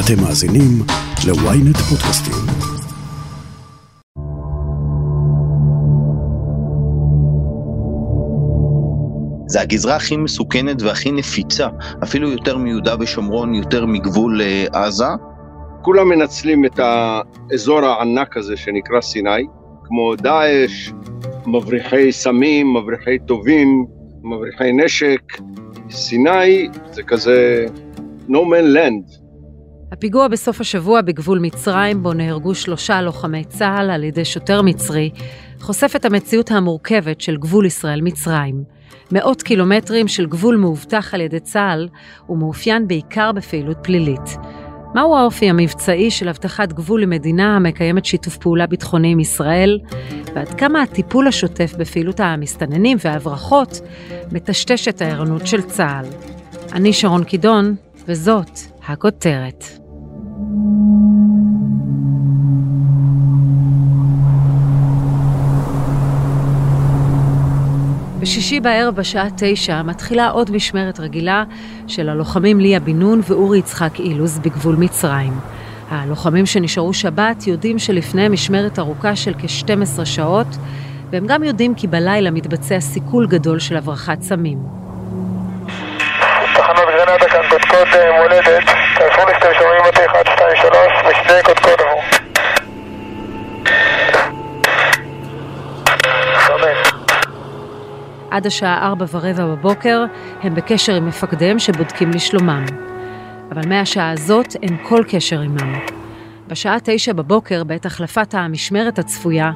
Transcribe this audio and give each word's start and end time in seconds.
אתם 0.00 0.22
מאזינים 0.22 0.82
ל-ynet 1.26 1.78
פודקאסטים. 1.78 2.34
זה 9.46 9.60
הגזרה 9.60 9.96
הכי 9.96 10.16
מסוכנת 10.16 10.82
והכי 10.82 11.12
נפיצה, 11.12 11.68
אפילו 12.02 12.30
יותר 12.30 12.56
מיהודה 12.56 12.94
ושומרון, 13.00 13.54
יותר 13.54 13.86
מגבול 13.86 14.42
אה, 14.42 14.66
עזה. 14.72 15.04
כולם 15.82 16.08
מנצלים 16.08 16.64
את 16.64 16.78
האזור 16.78 17.78
הענק 17.78 18.36
הזה 18.36 18.56
שנקרא 18.56 19.00
סיני, 19.00 19.46
כמו 19.84 20.16
דאעש, 20.16 20.92
מבריחי 21.46 22.12
סמים, 22.12 22.74
מבריחי 22.74 23.18
טובים, 23.26 23.86
מבריחי 24.22 24.72
נשק. 24.72 25.22
סיני 25.90 26.68
זה 26.92 27.02
כזה 27.02 27.66
no 28.28 28.32
man 28.32 28.76
land. 28.76 29.25
הפיגוע 29.92 30.28
בסוף 30.28 30.60
השבוע 30.60 31.00
בגבול 31.00 31.38
מצרים, 31.38 32.02
בו 32.02 32.12
נהרגו 32.12 32.54
שלושה 32.54 33.02
לוחמי 33.02 33.44
צה"ל 33.44 33.90
על 33.90 34.04
ידי 34.04 34.24
שוטר 34.24 34.62
מצרי, 34.62 35.10
חושף 35.60 35.92
את 35.96 36.04
המציאות 36.04 36.50
המורכבת 36.50 37.20
של 37.20 37.36
גבול 37.36 37.66
ישראל-מצרים. 37.66 38.64
מאות 39.12 39.42
קילומטרים 39.42 40.08
של 40.08 40.26
גבול 40.26 40.56
מאובטח 40.56 41.14
על 41.14 41.20
ידי 41.20 41.40
צה"ל, 41.40 41.88
ומאופיין 42.28 42.88
בעיקר 42.88 43.32
בפעילות 43.32 43.76
פלילית. 43.82 44.36
מהו 44.94 45.16
האופי 45.16 45.50
המבצעי 45.50 46.10
של 46.10 46.28
אבטחת 46.28 46.72
גבול 46.72 47.02
למדינה 47.02 47.56
המקיימת 47.56 48.04
שיתוף 48.04 48.36
פעולה 48.36 48.66
ביטחוני 48.66 49.12
עם 49.12 49.20
ישראל, 49.20 49.78
ועד 50.34 50.54
כמה 50.54 50.82
הטיפול 50.82 51.28
השוטף 51.28 51.74
בפעילות 51.78 52.20
המסתננים 52.20 52.98
וההברחות 53.04 53.80
מטשטש 54.32 54.88
את 54.88 55.02
הערנות 55.02 55.46
של 55.46 55.62
צה"ל. 55.62 56.06
אני 56.72 56.92
שרון 56.92 57.24
קידון, 57.24 57.74
וזאת 58.08 58.60
הכותרת. 58.88 59.64
בשישי 68.18 68.60
בערב 68.60 68.94
בשעה 68.94 69.28
תשע 69.36 69.82
מתחילה 69.82 70.28
עוד 70.28 70.50
משמרת 70.50 71.00
רגילה 71.00 71.44
של 71.86 72.08
הלוחמים 72.08 72.60
ליה 72.60 72.80
בן 72.80 72.98
נון 72.98 73.20
ואורי 73.28 73.58
יצחק 73.58 74.00
אילוז 74.00 74.38
בגבול 74.38 74.76
מצרים. 74.76 75.32
הלוחמים 75.90 76.46
שנשארו 76.46 76.94
שבת 76.94 77.46
יודעים 77.46 77.78
שלפני 77.78 78.28
משמרת 78.28 78.78
ארוכה 78.78 79.16
של 79.16 79.34
כ-12 79.34 80.04
שעות, 80.04 80.56
והם 81.10 81.26
גם 81.26 81.42
יודעים 81.42 81.74
כי 81.74 81.86
בלילה 81.86 82.30
מתבצע 82.30 82.80
סיכול 82.80 83.26
גדול 83.26 83.58
של 83.58 83.76
הברחת 83.76 84.22
סמים. 84.22 84.85
תחנות 86.56 86.88
גרנדה 86.88 87.28
כאן, 87.28 87.48
קודקוד 87.48 87.88
מולדת, 88.18 88.64
תעזרו 88.94 89.26
לי 89.26 89.32
שאתם 89.34 89.54
שומעים 89.58 89.84
אותי 89.86 90.06
1, 90.06 90.26
2, 90.26 90.56
3, 90.56 90.76
משני 91.04 91.42
קודקוד 91.44 91.80
עבור. 91.80 92.02
עד 98.30 98.46
השעה 98.46 98.86
ארבע 98.86 99.04
ורבע 99.12 99.44
בבוקר 99.44 100.04
הם 100.42 100.54
בקשר 100.54 100.94
עם 100.94 101.06
מפקדיהם 101.06 101.58
שבודקים 101.58 102.10
לשלומם. 102.10 102.64
אבל 103.50 103.68
מהשעה 103.68 104.10
הזאת 104.10 104.56
אין 104.62 104.76
כל 104.82 105.02
קשר 105.08 105.40
עמם. 105.40 105.80
בשעה 106.48 106.76
תשע 106.84 107.12
בבוקר, 107.12 107.64
בעת 107.64 107.86
החלפת 107.86 108.34
המשמרת 108.34 108.98
הצפויה, 108.98 109.50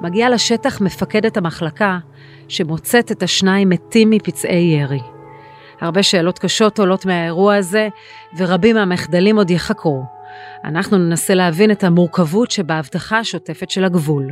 מגיעה 0.00 0.28
לשטח 0.30 0.80
מפקדת 0.80 1.36
המחלקה, 1.36 1.98
שמוצאת 2.48 3.12
את 3.12 3.22
השניים 3.22 3.68
מתים 3.68 4.10
מפצעי 4.10 4.78
ירי. 4.80 5.11
הרבה 5.82 6.02
שאלות 6.02 6.38
קשות 6.38 6.78
עולות 6.78 7.06
מהאירוע 7.06 7.56
הזה, 7.56 7.88
ורבים 8.36 8.76
מהמחדלים 8.76 9.36
עוד 9.36 9.50
יחקרו. 9.50 10.04
אנחנו 10.64 10.98
ננסה 10.98 11.34
להבין 11.34 11.70
את 11.70 11.84
המורכבות 11.84 12.50
שבהבטחה 12.50 13.18
השוטפת 13.18 13.70
של 13.70 13.84
הגבול. 13.84 14.30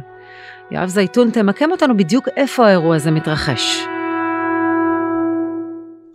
יואב 0.70 0.88
זייתון, 0.88 1.30
תמקם 1.30 1.70
אותנו 1.70 1.96
בדיוק 1.96 2.28
איפה 2.36 2.66
האירוע 2.66 2.96
הזה 2.96 3.10
מתרחש. 3.10 3.86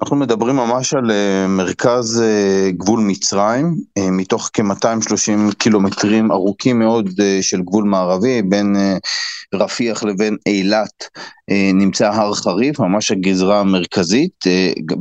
אנחנו 0.06 0.18
מדברים 0.18 0.56
ממש 0.56 0.94
על 0.94 1.12
uh, 1.12 1.48
מרכז 1.48 2.24
uh, 2.24 2.72
גבול 2.72 3.00
מצרים, 3.00 3.76
uh, 4.00 4.02
מתוך 4.12 4.50
כ-230 4.54 5.56
קילומטרים 5.58 6.32
ארוכים 6.32 6.80
מאוד 6.80 7.10
של 7.42 7.62
גבול 7.62 7.84
מערבי, 7.84 8.42
בין 8.42 8.76
רפיח 9.54 10.04
לבין 10.04 10.38
אילת 10.46 11.10
נמצא 11.74 12.12
הר 12.12 12.34
חריף, 12.34 12.80
ממש 12.80 13.12
הגזרה 13.12 13.60
המרכזית, 13.60 14.44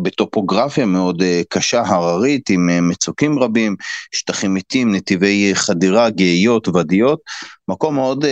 בטופוגרפיה 0.03 0.87
מאוד 0.87 1.23
קשה, 1.49 1.83
הררית, 1.87 2.51
עם 2.51 2.89
מצוקים 2.89 3.39
רבים, 3.39 3.77
שטחים 4.15 4.55
מתים, 4.55 4.95
נתיבי 4.95 5.51
חדירה, 5.55 6.11
גאיות, 6.11 6.69
ודיות, 6.69 7.21
מקום 7.69 7.95
מאוד 7.95 8.25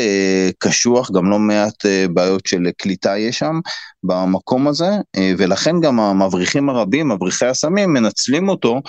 קשוח, 0.58 1.10
גם 1.10 1.30
לא 1.30 1.38
מעט 1.38 1.86
בעיות 2.12 2.46
של 2.46 2.70
קליטה 2.78 3.18
יש 3.18 3.38
שם 3.38 3.60
במקום 4.04 4.68
הזה, 4.68 4.90
ולכן 5.38 5.80
גם 5.80 6.00
המבריחים 6.00 6.61
הרבים, 6.68 7.08
מבריחי 7.08 7.46
הסמים, 7.46 7.92
מנצלים 7.92 8.48
אותו 8.48 8.82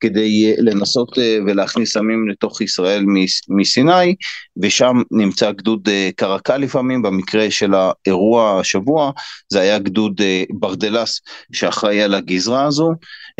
כדי 0.00 0.54
לנסות 0.58 1.18
ולהכניס 1.46 1.92
סמים 1.92 2.28
לתוך 2.28 2.60
ישראל 2.60 3.04
מסיני, 3.48 4.14
ושם 4.62 5.02
נמצא 5.10 5.52
גדוד 5.52 5.88
קרקל 6.16 6.56
לפעמים, 6.56 7.02
במקרה 7.02 7.50
של 7.50 7.72
האירוע 7.74 8.60
השבוע, 8.60 9.10
זה 9.48 9.60
היה 9.60 9.78
גדוד 9.78 10.20
ברדלס 10.50 11.20
שאחראי 11.52 12.02
על 12.02 12.14
הגזרה 12.14 12.64
הזו, 12.64 12.90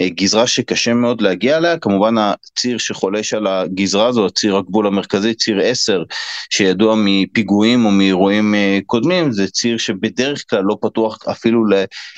גזרה 0.01 0.47
שקשה 0.47 0.95
מאוד 0.95 1.21
להגיע 1.21 1.57
אליה, 1.57 1.79
כמובן 1.79 2.15
הציר 2.19 2.79
שחולש 2.79 3.35
על 3.35 3.47
הגזרה 3.47 4.07
הזו, 4.07 4.27
הציר 4.27 4.57
הגבול 4.57 4.87
המרכזי, 4.87 5.35
ציר 5.35 5.61
10, 5.63 6.03
שידוע 6.51 6.95
מפיגועים 6.99 7.85
או 7.85 7.91
מאירועים 7.91 8.55
קודמים, 8.87 9.33
זה 9.33 9.47
ציר 9.47 9.79
שבדרך 9.79 10.45
כלל 10.51 10.63
לא 10.63 10.77
פתוח 10.83 11.19
אפילו 11.31 11.65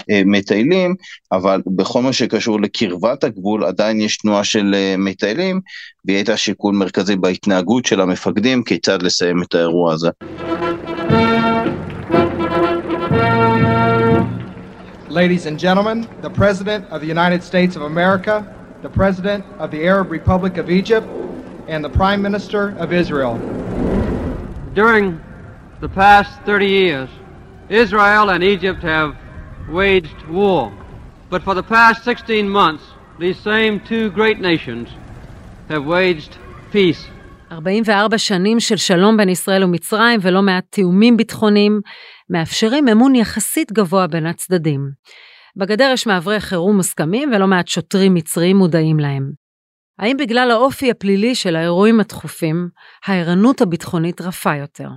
למטיילים, 0.09 0.95
אבל 1.33 1.61
בכל 1.67 2.03
מה 2.03 2.13
שקשור 2.13 2.61
לקרבת 2.61 3.25
הגבול 3.25 3.65
עדיין 3.65 4.01
יש 4.01 4.25
תנועה 4.30 4.44
של 4.44 4.76
מטיילים, 4.98 5.62
והיא 6.06 6.18
הייתה 6.18 6.38
שיקול 6.38 6.76
מרכזי 6.76 7.16
בהתנהגות 7.16 7.86
של 7.86 8.02
המפקדים 8.02 8.64
כיצד 8.64 9.02
לסיים 9.02 9.44
את 9.44 9.56
האירוע 9.56 9.94
הזה. 9.94 10.10
Ladies 15.10 15.46
and 15.46 15.58
gentlemen, 15.58 16.08
the 16.22 16.30
President 16.30 16.84
of 16.90 17.00
the 17.00 17.08
United 17.08 17.42
States 17.42 17.78
of 17.78 17.84
America, 17.84 18.36
the 18.82 18.90
President 18.90 19.46
of 19.60 19.72
the 19.72 19.82
Arab 19.88 20.12
Republic 20.12 20.58
of 20.58 20.70
Egypt, 20.70 21.08
and 21.68 21.84
the 21.84 21.90
Prime 21.90 22.22
Minister 22.22 22.76
of 22.78 22.92
Israel. 22.92 23.38
During 24.74 25.22
the 25.80 25.88
past 25.88 26.32
30 26.46 26.68
years, 26.68 27.10
Israel 27.70 28.30
and 28.30 28.44
Egypt 28.44 28.82
have 28.84 29.16
waged 29.70 30.22
war. 30.28 30.72
But 31.30 31.44
for 31.44 31.56
the 31.56 31.64
past 31.64 32.04
16 32.04 32.48
months, 32.48 32.84
these 33.21 33.39
same 33.45 33.79
two 33.91 34.11
great 34.19 34.41
nations 34.41 34.87
have 35.69 35.85
waged 35.85 36.33
peace. 36.73 37.11
44 37.53 38.19
שנים 38.19 38.61
של 38.61 38.77
שלום 38.77 39.17
בין 39.17 39.29
ישראל 39.29 39.65
ומצרים 39.65 40.21
ולא 40.23 40.43
מעט 40.43 40.65
תיאומים 40.71 41.17
ביטחוניים 41.17 41.81
מאפשרים 42.31 42.89
אמון 42.89 43.15
יחסית 43.15 43.73
גבוה 43.73 44.07
בין 44.07 44.27
הצדדים. 44.27 44.81
בגדר 45.57 45.91
יש 45.93 46.07
מעברי 46.07 46.41
חירום 46.41 46.77
מוסכמים 46.77 47.31
ולא 47.33 47.47
מעט 47.47 47.69
שוטרים 47.69 48.15
מצריים 48.15 48.57
מודעים 48.57 49.01
להם. 49.01 49.33
האם 49.99 50.17
בגלל 50.17 50.51
האופי 50.51 50.91
הפלילי 50.91 51.35
של 51.35 51.57
האירועים 51.57 52.01
הדחופים, 52.01 52.69
הערנות 53.07 53.61
הביטחונית 53.61 54.21
רפה 54.21 54.57
יותר? 54.57 54.89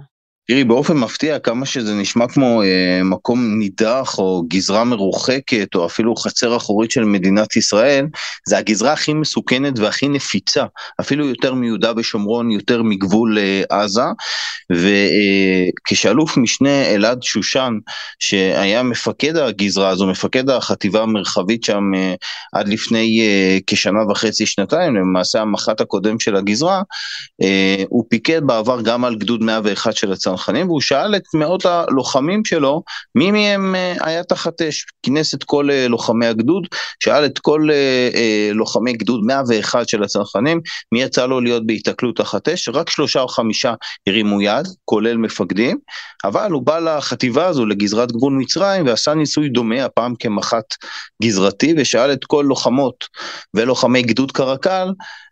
תראי, 0.48 0.64
באופן 0.64 0.98
מפתיע, 0.98 1.40
כמה 1.40 1.66
שזה 1.66 1.96
נשמע 1.96 2.28
כמו 2.28 2.64
אה, 2.64 3.02
מקום 3.04 3.60
נידח 3.60 4.16
או 4.18 4.44
גזרה 4.48 4.84
מרוחקת 4.84 5.76
או 5.76 5.86
אפילו 5.86 6.16
חצר 6.16 6.58
אחורית 6.58 6.92
של 6.92 7.04
מדינת 7.04 7.56
ישראל, 7.56 8.06
זה 8.48 8.58
הגזרה 8.58 8.94
הכי 8.94 9.14
מסוכנת 9.14 9.80
והכי 9.80 10.08
נפיצה, 10.08 10.66
אפילו 11.02 11.28
יותר 11.28 11.54
מיהודה 11.54 11.92
ושומרון, 11.98 12.52
יותר 12.52 12.84
מגבול 12.84 13.38
אה, 13.38 13.64
עזה. 13.70 14.02
וכשאלוף 14.72 16.38
אה, 16.38 16.44
משנה 16.44 16.86
אלעד 16.86 17.24
שושן, 17.24 17.74
שהיה 18.20 18.84
מפקד 18.84 19.38
הגזרה 19.38 19.90
הזו, 19.90 20.08
מפקד 20.08 20.50
החטיבה 20.50 21.04
המרחבית 21.04 21.64
שם 21.64 21.84
אה, 21.96 22.14
עד 22.54 22.68
לפני 22.68 23.22
אה, 23.22 23.58
כשנה 23.68 24.00
וחצי, 24.12 24.46
שנתיים, 24.46 24.96
למעשה 24.96 25.42
המח"ט 25.42 25.82
הקודם 25.82 26.20
של 26.20 26.36
הגזרה, 26.36 26.82
אה, 27.42 27.84
הוא 27.90 28.06
פיקד 28.10 28.42
בעבר 28.46 28.82
גם 28.82 29.06
על 29.06 29.16
גדוד 29.16 29.44
101 29.44 29.96
של 29.96 30.12
הצ... 30.12 30.28
הצנחנים, 30.34 30.68
והוא 30.68 30.82
שאל 30.82 31.16
את 31.16 31.24
מאות 31.34 31.66
הלוחמים 31.66 32.46
שלו, 32.46 32.84
מי 33.16 33.32
מהם 33.32 33.76
היה 34.00 34.24
תחת 34.24 34.62
אש, 34.62 34.86
כינס 35.04 35.34
את 35.34 35.44
כל 35.44 35.70
לוחמי 35.90 36.26
הגדוד, 36.28 36.68
שאל 37.04 37.26
את 37.26 37.40
כל 37.40 37.68
לוחמי 38.54 38.94
גדוד 38.94 39.22
101 39.26 39.90
של 39.90 40.04
הצנחנים, 40.04 40.62
מי 40.92 41.02
יצא 41.02 41.26
לו 41.26 41.42
להיות 41.42 41.66
בהיתקלות 41.66 42.18
תחת 42.18 42.50
אש, 42.50 42.70
רק 42.70 42.90
שלושה 42.90 43.22
או 43.22 43.28
חמישה 43.28 43.74
הרימו 44.08 44.42
יד, 44.42 44.68
כולל 44.86 45.18
מפקדים, 45.18 45.78
אבל 46.24 46.52
הוא 46.52 46.62
בא 46.62 46.80
לחטיבה 46.80 47.46
הזו, 47.46 47.66
לגזרת 47.66 48.12
גבול 48.12 48.34
מצרים, 48.34 48.86
ועשה 48.86 49.14
ניסוי 49.14 49.50
דומה, 49.50 49.86
הפעם 49.86 50.14
כמח"ט 50.20 50.76
גזרתי, 51.24 51.74
ושאל 51.78 52.14
את 52.14 52.26
כל 52.26 52.46
לוחמות 52.48 53.06
ולוחמי 53.54 54.02
גדוד 54.02 54.32
קרקל, 54.32 54.88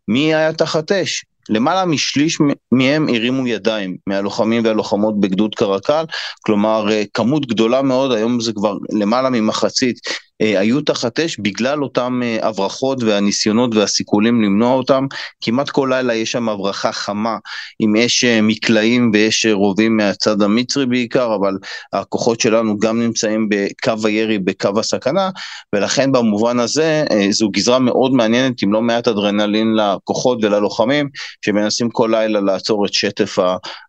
מי 0.07 0.35
היה 0.35 0.53
תחת 0.53 0.91
אש? 0.91 1.25
למעלה 1.49 1.85
משליש 1.85 2.37
מהם 2.71 3.07
הרימו 3.09 3.47
ידיים, 3.47 3.97
מהלוחמים 4.07 4.65
והלוחמות 4.65 5.19
בגדוד 5.19 5.55
קרקל, 5.55 6.05
כלומר 6.41 6.91
אה, 6.91 7.03
כמות 7.13 7.45
גדולה 7.45 7.81
מאוד, 7.81 8.11
היום 8.11 8.39
זה 8.39 8.53
כבר 8.53 8.77
למעלה 8.91 9.29
ממחצית 9.29 9.99
היו 10.41 10.81
תחת 10.81 11.19
אש 11.19 11.39
בגלל 11.39 11.83
אותם 11.83 12.21
אה, 12.23 12.47
הברחות 12.47 13.03
והניסיונות 13.03 13.75
והסיכולים 13.75 14.41
למנוע 14.41 14.73
אותם. 14.73 15.05
כמעט 15.41 15.69
כל 15.69 15.87
לילה 15.91 16.15
יש 16.15 16.31
שם 16.31 16.49
הברחה 16.49 16.91
חמה 16.91 17.37
עם 17.79 17.95
אש 17.95 18.23
אה, 18.23 18.41
מקלעים 18.41 19.11
ואש 19.13 19.45
רובים 19.45 19.97
מהצד 19.97 20.41
המצרי 20.41 20.85
בעיקר, 20.85 21.35
אבל 21.35 21.57
הכוחות 21.93 22.39
שלנו 22.39 22.77
גם 22.77 23.01
נמצאים 23.01 23.49
בקו 23.49 24.07
הירי, 24.07 24.39
בקו 24.39 24.79
הסכנה, 24.79 25.29
ולכן 25.75 26.11
במובן 26.11 26.59
הזה 26.59 27.03
זו 27.29 27.49
גזרה 27.49 27.79
מאוד 27.79 28.13
מעניינת 28.13 28.61
עם 28.61 28.73
לא 28.73 28.81
מעט 28.81 29.07
אדרנלין 29.07 29.75
לכוחות 29.75 30.43
וללוחמים 30.43 31.09
שמנסים 31.45 31.89
כל 31.89 32.09
לילה 32.11 32.41
לעצור 32.41 32.85
את 32.85 32.93
שטף 32.93 33.37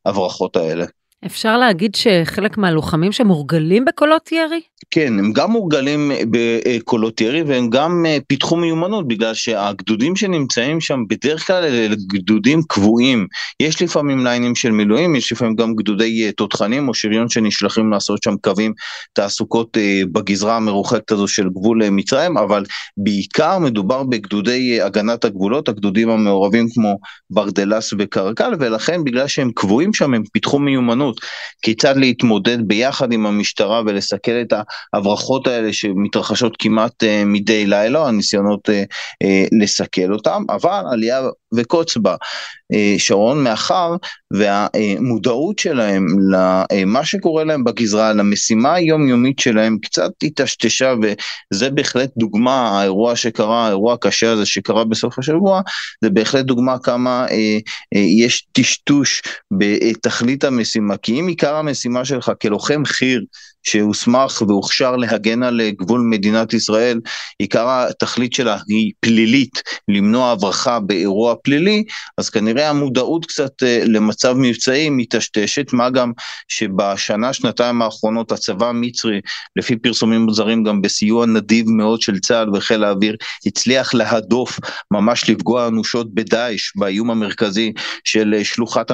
ההברחות 0.06 0.56
האלה. 0.56 0.84
אפשר 1.26 1.58
להגיד 1.58 1.94
שחלק 1.94 2.58
מהלוחמים 2.58 3.12
שמורגלים 3.12 3.84
בקולות 3.84 4.32
ירי? 4.32 4.60
כן, 4.90 5.18
הם 5.18 5.32
גם 5.32 5.50
מורגלים 5.50 6.12
בקולות 6.30 7.20
ירי 7.20 7.42
והם 7.42 7.70
גם 7.70 8.06
אה, 8.06 8.18
פיתחו 8.26 8.56
מיומנות 8.56 9.08
בגלל 9.08 9.34
שהגדודים 9.34 10.16
שנמצאים 10.16 10.80
שם 10.80 11.00
בדרך 11.08 11.46
כלל 11.46 11.64
אלה 11.64 11.94
גדודים 12.06 12.62
קבועים. 12.68 13.26
יש 13.60 13.82
לפעמים 13.82 14.24
ליינים 14.24 14.54
של 14.54 14.70
מילואים, 14.70 15.16
יש 15.16 15.32
לפעמים 15.32 15.54
גם 15.54 15.74
גדודי 15.74 16.26
אה, 16.26 16.32
תותחנים 16.32 16.88
או 16.88 16.94
שריון 16.94 17.28
שנשלחים 17.28 17.92
לעשות 17.92 18.22
שם 18.22 18.34
קווים 18.40 18.72
תעסוקות 19.12 19.76
אה, 19.76 20.02
בגזרה 20.12 20.56
המרוחקת 20.56 21.10
הזו 21.10 21.28
של 21.28 21.48
גבול 21.48 21.88
מצרים, 21.90 22.38
אבל 22.38 22.64
בעיקר 22.96 23.58
מדובר 23.58 24.02
בגדודי 24.02 24.80
הגנת 24.80 25.24
הגבולות, 25.24 25.68
הגדודים 25.68 26.10
המעורבים 26.10 26.66
כמו 26.74 26.98
ברדלס 27.30 27.92
וקרקל, 27.98 28.52
ולכן 28.60 29.04
בגלל 29.04 29.26
שהם 29.26 29.50
קבועים 29.54 29.94
שם 29.94 30.14
הם 30.14 30.22
פיתחו 30.32 30.58
מיומנות 30.58 31.20
כיצד 31.62 31.96
להתמודד 31.96 32.58
ביחד 32.68 33.12
עם 33.12 33.26
המשטרה 33.26 33.82
ולסכל 33.86 34.32
את 34.42 34.52
ה... 34.52 34.62
ההברחות 34.92 35.46
האלה 35.46 35.72
שמתרחשות 35.72 36.56
כמעט 36.58 37.02
uh, 37.02 37.06
מדי 37.26 37.66
לילה, 37.66 38.08
הניסיונות 38.08 38.68
uh, 38.68 38.72
uh, 38.72 39.48
לסכל 39.62 40.12
אותם, 40.12 40.42
אבל 40.48 40.82
עלייה 40.92 41.20
וקוץ 41.56 41.96
בה. 41.96 42.16
שרון, 42.98 43.44
מאחר 43.44 43.96
והמודעות 44.30 45.58
שלהם 45.58 46.06
למה 46.30 47.04
שקורה 47.04 47.44
להם 47.44 47.64
בגזרה, 47.64 48.12
למשימה 48.12 48.74
היומיומית 48.74 49.38
שלהם 49.38 49.78
קצת 49.82 50.10
היטשטשה 50.22 50.94
וזה 51.02 51.70
בהחלט 51.70 52.10
דוגמה, 52.16 52.80
האירוע 52.80 53.16
שקרה, 53.16 53.66
האירוע 53.66 53.94
הקשה 53.94 54.32
הזה 54.32 54.46
שקרה 54.46 54.84
בסוף 54.84 55.18
השבוע, 55.18 55.60
זה 56.04 56.10
בהחלט 56.10 56.44
דוגמה 56.44 56.78
כמה 56.78 57.26
אה, 57.30 57.58
אה, 57.94 58.00
יש 58.00 58.46
טשטוש 58.52 59.22
בתכלית 59.50 60.44
המשימה, 60.44 60.96
כי 60.96 61.20
אם 61.20 61.26
עיקר 61.26 61.56
המשימה 61.56 62.04
שלך 62.04 62.32
כלוחם 62.42 62.82
חי"ר 62.84 63.20
שהוסמך 63.62 64.42
והוכשר 64.48 64.96
להגן 64.96 65.42
על 65.42 65.60
גבול 65.70 66.00
מדינת 66.00 66.52
ישראל, 66.52 67.00
עיקר 67.38 67.68
התכלית 67.70 68.32
שלה 68.32 68.58
היא 68.68 68.92
פלילית, 69.00 69.62
למנוע 69.88 70.30
הברחה 70.30 70.80
באירוע 70.80 71.34
פלילי, 71.42 71.84
אז 72.18 72.30
כנראה 72.30 72.70
המודעות 72.70 73.26
קצת 73.26 73.62
אה, 73.62 73.82
למצב 73.86 74.34
מבצעי 74.38 74.90
מטשטשת, 74.90 75.72
מה 75.72 75.90
גם 75.90 76.12
שבשנה, 76.48 77.32
שנתיים 77.32 77.82
האחרונות 77.82 78.32
הצבא 78.32 78.68
המצרי, 78.68 79.20
לפי 79.56 79.76
פרסומים 79.76 80.26
זרים 80.30 80.64
גם 80.64 80.82
בסיוע 80.82 81.26
נדיב 81.26 81.66
מאוד 81.68 82.00
של 82.00 82.18
צה"ל 82.18 82.56
וחיל 82.56 82.84
האוויר, 82.84 83.16
הצליח 83.46 83.94
להדוף, 83.94 84.58
ממש 84.90 85.30
לפגוע 85.30 85.68
אנושות 85.68 86.14
בדאעש, 86.14 86.72
באיום 86.76 87.10
המרכזי 87.10 87.72
של 88.04 88.34
אה, 88.36 88.44
שלוחת 88.44 88.90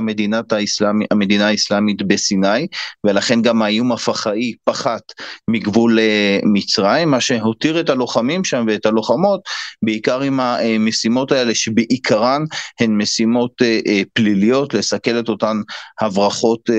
האסלאמי, 0.50 1.04
המדינה 1.10 1.48
האסלאמית 1.48 2.02
בסיני, 2.02 2.66
ולכן 3.06 3.42
גם 3.42 3.62
האיום 3.62 3.92
הפח"עי 3.92 4.54
פחת 4.64 5.02
מגבול 5.50 5.98
אה, 5.98 6.38
מצרים, 6.44 7.10
מה 7.10 7.20
שהותיר 7.20 7.80
את 7.80 7.90
הלוחמים 7.90 8.44
שם 8.44 8.64
ואת 8.68 8.86
הלוחמות 8.86 9.40
בעיקר 9.82 10.20
עם 10.20 10.40
המשימות 10.40 11.32
האלה 11.32 11.54
שבעיקרן 11.54 12.37
הן 12.80 12.96
משימות 12.96 13.62
אה, 13.62 13.80
אה, 13.86 14.02
פליליות, 14.12 14.74
לסכל 14.74 15.18
את 15.18 15.28
אותן 15.28 15.56
הברחות 16.00 16.70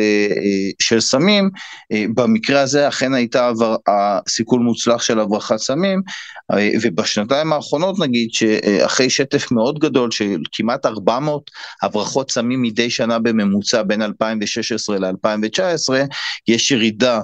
של 0.82 1.00
סמים. 1.00 1.50
במקרה 2.14 2.62
הזה 2.62 2.88
אכן 2.88 3.14
הייתה 3.14 3.52
סיכול 4.30 4.60
מוצלח 4.60 5.02
של 5.02 5.20
הברחת 5.20 5.58
סמים, 5.58 6.02
ובשנתיים 6.82 7.54
האחרונות 7.54 8.00
נגיד 8.00 8.30
שאחרי 8.34 9.10
שטף 9.10 9.52
מאוד 9.52 9.80
גדול 9.80 10.12
של 10.12 10.42
כמעט 10.52 10.86
400 10.86 11.52
הברחות 11.84 12.32
סמים 12.32 12.62
מדי 12.62 12.90
שנה 12.90 13.20
בממוצע 13.20 13.84
בין 13.84 14.02
2016 14.02 15.00
ל-2019, 15.00 15.94
יש 16.48 16.72
ירידה 16.72 17.22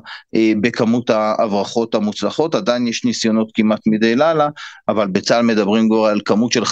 בכמות 0.62 1.10
ההברחות 1.10 1.96
המוצלחות, 1.96 2.56
עדיין 2.56 2.88
יש 2.88 3.06
ניסיונות 3.06 3.52
כמעט 3.54 3.80
מדי 3.88 4.16
לילה, 4.16 4.50
אבל 4.88 5.08
בצה"ל 5.08 5.42
מדברים 5.42 5.90
כבר 5.90 6.06
על 6.06 6.22
כמות 6.26 6.52
של 6.52 6.64
50-60 6.64 6.68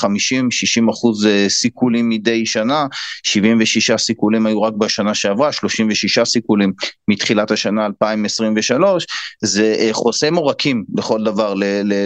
אחוז 0.91 1.25
אה, 1.25 1.45
סיכולים 1.53 2.09
מדי 2.09 2.45
שנה, 2.45 2.85
76 3.23 3.91
סיכולים 3.91 4.45
היו 4.45 4.61
רק 4.61 4.73
בשנה 4.73 5.15
שעברה, 5.15 5.51
36 5.51 6.19
סיכולים 6.19 6.73
מתחילת 7.07 7.51
השנה 7.51 7.85
2023, 7.85 9.05
זה 9.43 9.75
אה, 9.79 9.89
חוסם 9.91 10.35
עורקים 10.35 10.83
לכל 10.97 11.23
דבר, 11.23 11.53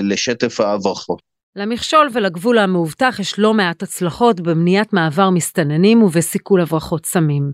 לשטף 0.03 0.59
ההברחות. 0.59 1.21
למכשול 1.55 2.09
ולגבול 2.13 2.57
המאובטח 2.57 3.15
יש 3.19 3.39
לא 3.39 3.53
מעט 3.53 3.83
הצלחות 3.83 4.41
במניעת 4.41 4.93
מעבר 4.93 5.29
מסתננים 5.29 6.03
ובסיכול 6.03 6.61
הברחות 6.61 7.05
סמים. 7.05 7.51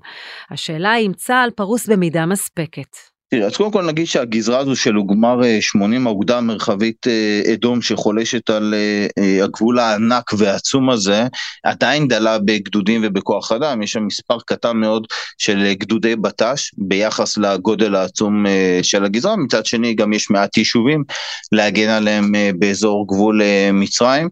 השאלה 0.52 0.92
היא 0.92 1.08
אם 1.08 1.14
צה"ל 1.14 1.50
פרוס 1.56 1.90
במידה 1.90 2.26
מספקת. 2.26 3.13
תראה, 3.36 3.48
אז 3.48 3.58
קודם 3.58 3.72
כל 3.72 3.86
נגיד 3.86 4.08
שהגזרה 4.08 4.60
הזו 4.60 4.76
של 4.76 4.94
גמר 5.10 5.40
80, 5.62 6.08
האוגדה 6.08 6.38
המרחבית 6.38 7.08
אה, 7.08 7.54
אדום 7.54 7.82
שחולשת 7.82 8.50
על 8.50 8.74
אה, 8.74 9.08
אה, 9.24 9.44
הגבול 9.44 9.80
הענק 9.80 10.34
והעצום 10.38 10.90
הזה, 10.90 11.28
עדיין 11.64 12.08
דלה 12.08 12.40
בגדודים 12.40 13.02
ובכוח 13.04 13.52
אדם, 13.52 13.82
יש 13.82 13.92
שם 13.92 14.06
מספר 14.06 14.38
קטן 14.46 14.78
מאוד 14.78 15.08
של 15.38 15.74
גדודי 15.74 16.16
בט"ש 16.16 16.72
ביחס 16.78 17.38
לגודל 17.38 17.96
העצום 17.96 18.46
של 18.82 19.06
הגזרה, 19.06 19.36
מצד 19.36 19.66
שני 19.66 19.94
גם 19.94 20.14
יש 20.14 20.30
מעט 20.30 20.58
יישובים 20.58 21.04
להגן 21.52 21.90
עליהם 21.90 22.32
באזור 22.60 23.08
גבול 23.08 23.42
מצרים, 23.74 24.30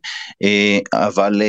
אבל 0.93 1.41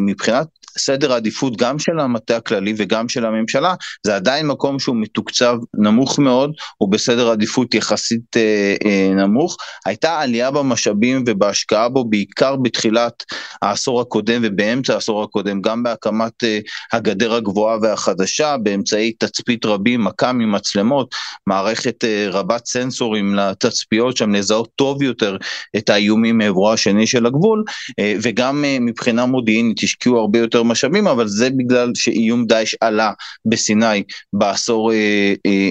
מבחינת 0.00 0.46
סדר 0.78 1.12
העדיפות 1.12 1.56
גם 1.56 1.78
של 1.78 2.00
המטה 2.00 2.36
הכללי 2.36 2.74
וגם 2.76 3.08
של 3.08 3.26
הממשלה, 3.26 3.74
זה 4.06 4.16
עדיין 4.16 4.46
מקום 4.46 4.78
שהוא 4.78 4.96
מתוקצב 4.96 5.56
נמוך 5.74 6.18
מאוד, 6.18 6.50
הוא 6.78 6.92
בסדר 6.92 7.30
עדיפות 7.30 7.74
יחסית 7.74 8.36
אה, 8.36 8.74
אה, 8.84 9.14
נמוך. 9.14 9.56
הייתה 9.86 10.20
עלייה 10.20 10.50
במשאבים 10.50 11.24
ובהשקעה 11.26 11.88
בו 11.88 12.04
בעיקר 12.04 12.56
בתחילת 12.56 13.22
העשור 13.62 14.00
הקודם 14.00 14.40
ובאמצע 14.44 14.94
העשור 14.94 15.22
הקודם, 15.22 15.60
גם 15.60 15.82
בהקמת 15.82 16.44
אה, 16.44 16.58
הגדר 16.92 17.34
הגבוהה 17.34 17.78
והחדשה, 17.82 18.56
באמצעי 18.56 19.12
תצפית 19.12 19.64
רבים, 19.64 20.04
מכ"ם 20.04 20.40
עם 20.40 20.52
מצלמות, 20.52 21.14
מערכת 21.46 22.04
אה, 22.04 22.26
רבת 22.30 22.66
סנסורים 22.66 23.34
לתצפיות 23.34 24.16
שם, 24.16 24.34
לזהות 24.34 24.68
טוב 24.76 25.02
יותר 25.02 25.36
את 25.76 25.90
האיומים 25.90 26.38
מעברו 26.38 26.72
השני 26.72 27.06
של 27.06 27.26
הגבול, 27.26 27.64
אה, 27.98 28.14
וגם 28.22 28.64
מבחינה 28.80 29.26
מודיעינית 29.26 29.82
השקיעו 29.82 30.18
הרבה 30.18 30.38
יותר 30.38 30.62
משאבים, 30.62 31.06
אבל 31.06 31.28
זה 31.28 31.50
בגלל 31.50 31.92
שאיום 31.94 32.46
דאעש 32.46 32.74
עלה 32.80 33.12
בסיני 33.46 34.02
בעשור 34.32 34.92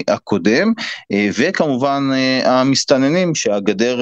הקודם. 0.08 0.72
וכמובן 1.38 2.10
המסתננים 2.44 3.34
שהגדר 3.34 4.00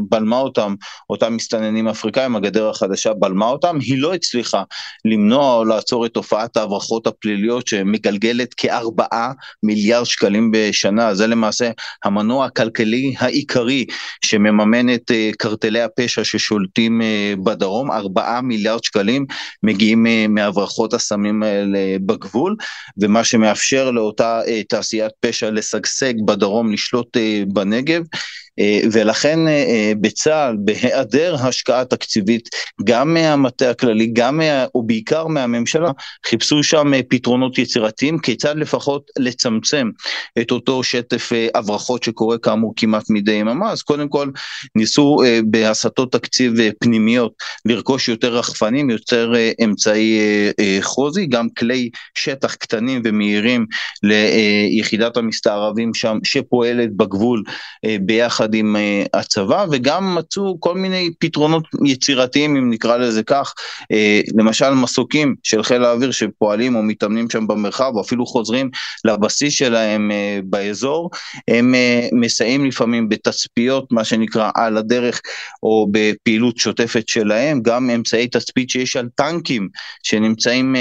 בלמה 0.00 0.36
אותם, 0.36 0.74
אותם 1.10 1.36
מסתננים 1.36 1.88
אפריקאים, 1.88 2.36
הגדר 2.36 2.68
החדשה 2.68 2.97
בלמה 3.06 3.46
אותם, 3.46 3.78
היא 3.80 3.98
לא 3.98 4.14
הצליחה 4.14 4.62
למנוע 5.04 5.54
או 5.54 5.64
לעצור 5.64 6.06
את 6.06 6.12
תופעת 6.14 6.56
ההברחות 6.56 7.06
הפליליות 7.06 7.66
שמגלגלת 7.66 8.54
כארבעה 8.54 9.32
מיליארד 9.62 10.04
שקלים 10.04 10.50
בשנה, 10.52 11.14
זה 11.14 11.26
למעשה 11.26 11.70
המנוע 12.04 12.46
הכלכלי 12.46 13.14
העיקרי 13.18 13.84
שמממן 14.24 14.94
את 14.94 15.10
קרטלי 15.38 15.82
הפשע 15.82 16.24
ששולטים 16.24 17.00
בדרום, 17.44 17.90
ארבעה 17.90 18.40
מיליארד 18.40 18.84
שקלים 18.84 19.26
מגיעים 19.62 20.06
מהברחות 20.28 20.94
הסמים 20.94 21.42
האלה 21.42 21.96
בגבול, 22.06 22.56
ומה 23.02 23.24
שמאפשר 23.24 23.90
לאותה 23.90 24.40
תעשיית 24.68 25.12
פשע 25.20 25.50
לשגשג 25.50 26.14
בדרום, 26.26 26.72
לשלוט 26.72 27.16
בנגב. 27.52 28.02
אה, 28.58 28.80
ולכן 28.92 29.48
אה, 29.48 29.52
אה, 29.52 29.92
בצה"ל, 30.00 30.56
בהיעדר 30.58 31.36
השקעה 31.40 31.84
תקציבית, 31.84 32.48
גם 32.84 33.14
מהמטה 33.14 33.70
הכללי, 33.70 34.10
גם 34.12 34.36
מה, 34.36 34.66
ובעיקר 34.74 35.26
מהממשלה, 35.26 35.90
חיפשו 36.26 36.62
שם 36.62 36.92
פתרונות 37.08 37.58
יצירתיים, 37.58 38.18
כיצד 38.18 38.56
לפחות 38.56 39.10
לצמצם 39.18 39.90
את 40.40 40.50
אותו 40.50 40.82
שטף 40.82 41.32
הברחות 41.54 42.02
שקורה 42.02 42.38
כאמור 42.38 42.72
כמעט 42.76 43.04
מדי 43.10 43.32
יממה, 43.32 43.70
אז 43.70 43.82
קודם 43.82 44.08
כל 44.08 44.30
ניסו 44.74 45.16
בהסטות 45.44 46.12
תקציב 46.12 46.52
פנימיות 46.80 47.32
לרכוש 47.64 48.08
יותר 48.08 48.36
רחפנים, 48.36 48.90
יותר 48.90 49.32
אמצעי 49.64 50.20
חוזי, 50.80 51.26
גם 51.26 51.48
כלי 51.58 51.90
שטח 52.14 52.54
קטנים 52.54 53.02
ומהירים 53.04 53.66
ליחידת 54.02 55.16
המסתערבים 55.16 55.94
שם 55.94 56.18
שפועלת 56.24 56.96
בגבול 56.96 57.42
ביחד 58.00 58.47
ביחד 58.48 58.54
עם 58.54 58.76
uh, 58.76 59.18
הצבא 59.18 59.66
וגם 59.70 60.14
מצאו 60.14 60.60
כל 60.60 60.74
מיני 60.74 61.10
פתרונות 61.18 61.64
יצירתיים 61.84 62.56
אם 62.56 62.70
נקרא 62.70 62.96
לזה 62.96 63.22
כך, 63.22 63.54
uh, 63.82 64.32
למשל 64.38 64.70
מסוקים 64.70 65.34
של 65.42 65.62
חיל 65.62 65.84
האוויר 65.84 66.10
שפועלים 66.10 66.76
או 66.76 66.82
מתאמנים 66.82 67.30
שם 67.30 67.46
במרחב 67.46 67.92
או 67.94 68.00
אפילו 68.00 68.26
חוזרים 68.26 68.70
לבסיס 69.04 69.54
שלהם 69.54 70.10
uh, 70.10 70.42
באזור, 70.44 71.10
הם 71.48 71.74
מסייעים 72.12 72.64
לפעמים 72.64 73.08
בתצפיות 73.08 73.92
מה 73.92 74.04
שנקרא 74.04 74.50
על 74.54 74.76
הדרך 74.76 75.20
או 75.62 75.86
בפעילות 75.90 76.56
שוטפת 76.56 77.08
שלהם, 77.08 77.62
גם 77.62 77.90
אמצעי 77.90 78.28
תצפית 78.28 78.70
שיש 78.70 78.96
על 78.96 79.08
טנקים 79.14 79.68
שנמצאים 80.02 80.76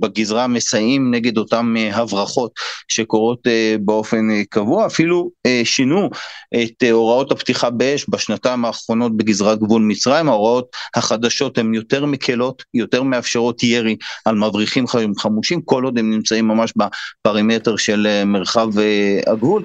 בגזרה 0.00 0.46
מסייעים 0.46 1.14
נגד 1.14 1.38
אותם 1.38 1.74
הברחות 1.92 2.50
שקורות 2.88 3.38
באופן 3.80 4.42
קבוע, 4.50 4.86
אפילו 4.86 5.30
שינו 5.64 6.10
את 6.54 6.82
הוראות 7.06 7.32
הפתיחה 7.32 7.70
באש 7.70 8.06
בשנתיים 8.08 8.64
האחרונות 8.64 9.16
בגזרת 9.16 9.58
גבול 9.58 9.82
מצרים, 9.82 10.28
ההוראות 10.28 10.66
החדשות 10.96 11.58
הן 11.58 11.74
יותר 11.74 12.06
מקלות, 12.06 12.62
יותר 12.74 13.02
מאפשרות 13.02 13.62
ירי 13.62 13.96
על 14.24 14.34
מבריחים 14.34 14.84
חמושים, 15.18 15.60
כל 15.64 15.84
עוד 15.84 15.98
הם 15.98 16.10
נמצאים 16.10 16.48
ממש 16.48 16.72
בפרימטר 16.76 17.76
של 17.76 18.06
אה, 18.06 18.24
מרחב 18.24 18.78
אה, 18.78 19.20
הגבול. 19.32 19.62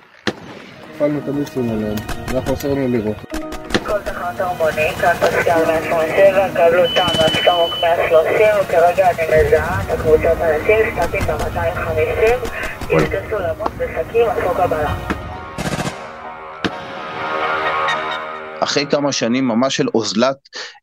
הפעלנו 0.95 1.19
את 1.19 1.27
המיסים 1.27 1.69
עליהם, 1.69 1.95
אנחנו 2.33 2.53
אסור 2.53 2.71
לנו 2.71 2.87
לראות. 2.87 3.15
כל 3.85 3.99
תחנת 4.05 4.39
הרמוני, 4.39 4.89
כאן 5.01 5.13
פסקל 5.13 5.65
187, 5.67 6.49
קבלו 6.53 6.83
טעם 6.95 7.09
מהסקרוק 7.17 7.73
130, 7.81 8.45
וכרגע 8.61 9.09
אני 9.09 9.47
מזהה 9.47 9.81
את 9.81 9.99
הקבוצת 9.99 10.35
הנתיב, 10.39 11.03
סטטית 11.03 11.29
ה-250, 11.29 12.47
יכנסו 12.89 13.39
למות 13.39 13.71
בשקים, 13.77 14.29
עשו 14.29 14.53
קבלה. 14.55 15.10
אחרי 18.63 18.85
כמה 18.89 19.11
שנים 19.11 19.47
ממש 19.47 19.77
של 19.77 19.87
אוזלת 19.95 20.37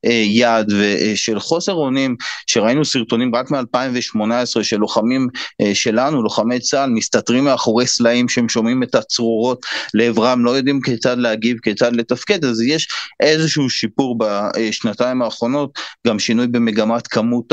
אה, 0.05 0.23
יד 0.27 0.73
ושל 0.79 1.35
אה, 1.35 1.41
חוסר 1.41 1.73
אונים, 1.73 2.17
שראינו 2.47 2.85
סרטונים 2.85 3.35
רק 3.35 3.51
מ-2018 3.51 4.63
של 4.63 4.77
לוחמים 4.77 5.29
אה, 5.61 5.75
שלנו, 5.75 6.23
לוחמי 6.23 6.61
צה"ל, 6.61 6.91
מסתתרים 6.91 7.45
מאחורי 7.45 7.87
סלעים 7.87 8.29
שהם 8.29 8.49
שומעים 8.49 8.83
את 8.83 8.95
הצרורות 8.95 9.67
לעברם, 9.95 10.45
לא 10.45 10.51
יודעים 10.51 10.81
כיצד 10.81 11.19
להגיב, 11.19 11.57
כיצד 11.63 11.97
לתפקד, 11.97 12.45
אז 12.45 12.61
יש 12.61 12.89
איזשהו 13.21 13.71
שיפור 13.71 14.19
בשנתיים 14.55 15.23
האחרונות, 15.23 15.71
גם 16.07 16.19
שינוי 16.19 16.47
במגמת 16.47 17.07
כמות 17.07 17.53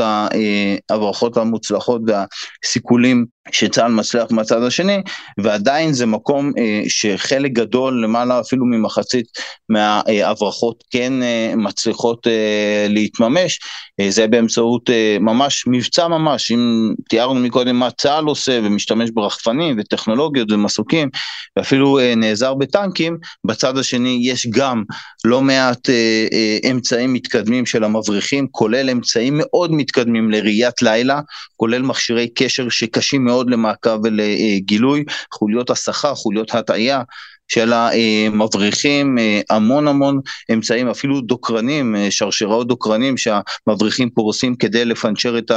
ההברחות 0.89 1.37
המוצלחות 1.37 2.01
והסיכולים 2.07 3.34
שצה"ל 3.51 3.91
מצליח 3.91 4.31
מהצד 4.31 4.63
השני, 4.63 5.01
ועדיין 5.37 5.93
זה 5.93 6.05
מקום 6.05 6.51
אה, 6.57 6.81
שחלק 6.87 7.51
גדול, 7.51 8.03
למעלה 8.03 8.39
אפילו 8.39 8.65
ממחצית 8.65 9.25
מההברחות 9.69 10.83
כן 10.91 11.23
אה, 11.23 11.53
מצליחות 11.55 12.27
אה, 12.27 12.87
להתממש, 12.89 13.59
אה, 13.99 14.11
זה 14.11 14.27
באמצעות 14.27 14.89
אה, 14.89 15.17
ממש 15.19 15.63
מבצע 15.67 16.07
ממש, 16.07 16.51
אם 16.51 16.93
תיארנו 17.09 17.39
מקודם 17.39 17.75
מה 17.75 17.91
צה"ל 17.91 18.25
עושה 18.25 18.59
ומשתמש 18.63 19.09
ברחפנים 19.09 19.75
וטכנולוגיות 19.79 20.51
ומסוקים, 20.51 21.09
ואפילו 21.57 21.99
אה, 21.99 22.15
נעזר 22.15 22.53
בטנקים, 22.53 23.17
בצד 23.45 23.77
השני 23.77 24.19
יש 24.23 24.47
גם 24.49 24.83
לא 25.25 25.41
מעט 25.41 25.89
אה, 25.89 26.27
אה, 26.33 26.71
אמצעים 26.71 27.13
מתקדמים 27.13 27.65
של 27.65 27.83
המבריחים, 27.83 28.47
כולל 28.51 28.89
אמצעים 28.89 29.33
מאוד 29.37 29.71
מתקדמים 29.71 30.31
לראיית 30.31 30.81
לילה, 30.81 31.19
כולל 31.55 31.81
מכשירי 31.81 32.27
קשר 32.35 32.69
שקשים 32.69 33.25
מאוד 33.25 33.34
מאוד 33.35 33.49
למעקב 33.49 33.99
ולגילוי, 34.03 35.03
חוליות 35.33 35.69
הסחה, 35.69 36.15
חוליות 36.15 36.55
הטעיה, 36.55 37.01
של 37.47 37.73
המבריחים, 37.73 39.17
אה, 39.17 39.41
המון 39.49 39.87
המון 39.87 40.19
אמצעים, 40.53 40.89
אפילו 40.89 41.21
דוקרנים, 41.21 41.95
אה, 41.95 42.11
שרשראות 42.11 42.67
דוקרנים 42.67 43.15
שהמבריחים 43.17 44.09
פורסים 44.09 44.55
כדי 44.55 44.85
לפנצ'ר 44.85 45.37
את 45.37 45.51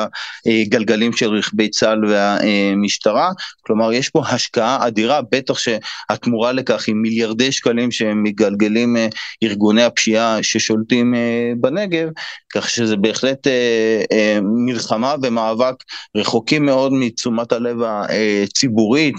הגלגלים 0.47 1.13
של 1.13 1.31
רכבי 1.31 1.69
צה"ל 1.69 2.05
והמשטרה, 2.05 3.31
כלומר 3.61 3.93
יש 3.93 4.09
פה 4.09 4.23
השקעה 4.29 4.87
אדירה, 4.87 5.21
בטח 5.33 5.55
שהתמורה 5.59 6.53
לכך 6.53 6.85
היא 6.87 6.95
מיליארדי 6.95 7.53
שקלים 7.53 7.91
שמגלגלים 7.91 8.97
אה, 8.97 9.09
ארגוני 9.43 9.83
הפשיעה 9.83 10.43
ששולטים 10.43 11.15
בנגב, 11.61 12.09
כך 12.55 12.71
שזה 12.71 12.97
בהחלט 12.97 13.47
מלחמה 14.43 15.15
ומאבק 15.23 15.75
רחוקים 16.17 16.67
מאוד 16.67 16.93
מתשומת 16.93 17.53
הלב 17.53 17.77
הציבורית, 17.83 19.15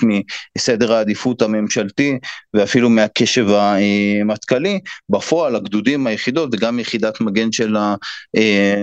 מסדר 0.57 0.93
העדיפות 0.93 1.41
הממשלתי, 1.41 2.17
ואפילו 2.59 2.89
מהקשב 2.89 3.47
המטכ"לי, 3.49 4.79
בפועל 5.09 5.55
הגדודים, 5.55 6.07
היחידות 6.07 6.49
וגם 6.53 6.79
יחידת 6.79 7.21
מגן 7.21 7.51
של 7.51 7.75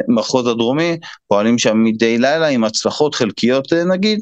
המחוז 0.08 0.46
הדרומי 0.46 0.96
פועלים 1.28 1.58
שם 1.58 1.84
מדי 1.84 2.18
לילה 2.18 2.46
עם 2.48 2.64
הצלחות 2.64 3.14
חלקיות 3.14 3.72
נגיד. 3.72 4.20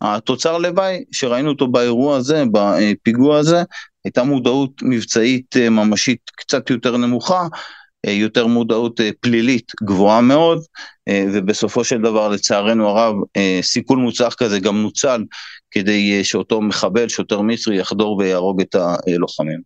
התוצר 0.00 0.58
לוואי 0.58 1.04
שראינו 1.12 1.48
אותו 1.48 1.68
באירוע 1.68 2.16
הזה, 2.16 2.44
בפיגוע 2.52 3.38
הזה, 3.38 3.62
הייתה 4.04 4.22
מודעות 4.22 4.70
מבצעית 4.82 5.56
ממשית 5.56 6.20
קצת 6.36 6.70
יותר 6.70 6.96
נמוכה, 6.96 7.46
יותר 8.06 8.46
מודעות 8.46 9.00
פלילית 9.20 9.72
גבוהה 9.82 10.20
מאוד, 10.20 10.58
ובסופו 11.10 11.84
של 11.84 11.98
דבר 11.98 12.28
לצערנו 12.28 12.88
הרב 12.88 13.14
סיכול 13.62 13.98
מוצלח 13.98 14.34
כזה 14.34 14.60
גם 14.60 14.82
נוצל 14.82 15.24
כדי 15.74 16.18
אה, 16.18 16.24
שאותו 16.24 16.60
מחבל, 16.60 17.08
שוטר 17.08 17.40
מצרי, 17.40 17.76
יחדור 17.76 18.16
ויהרוג 18.18 18.60
את 18.60 18.76
הלוחמים. 19.06 19.60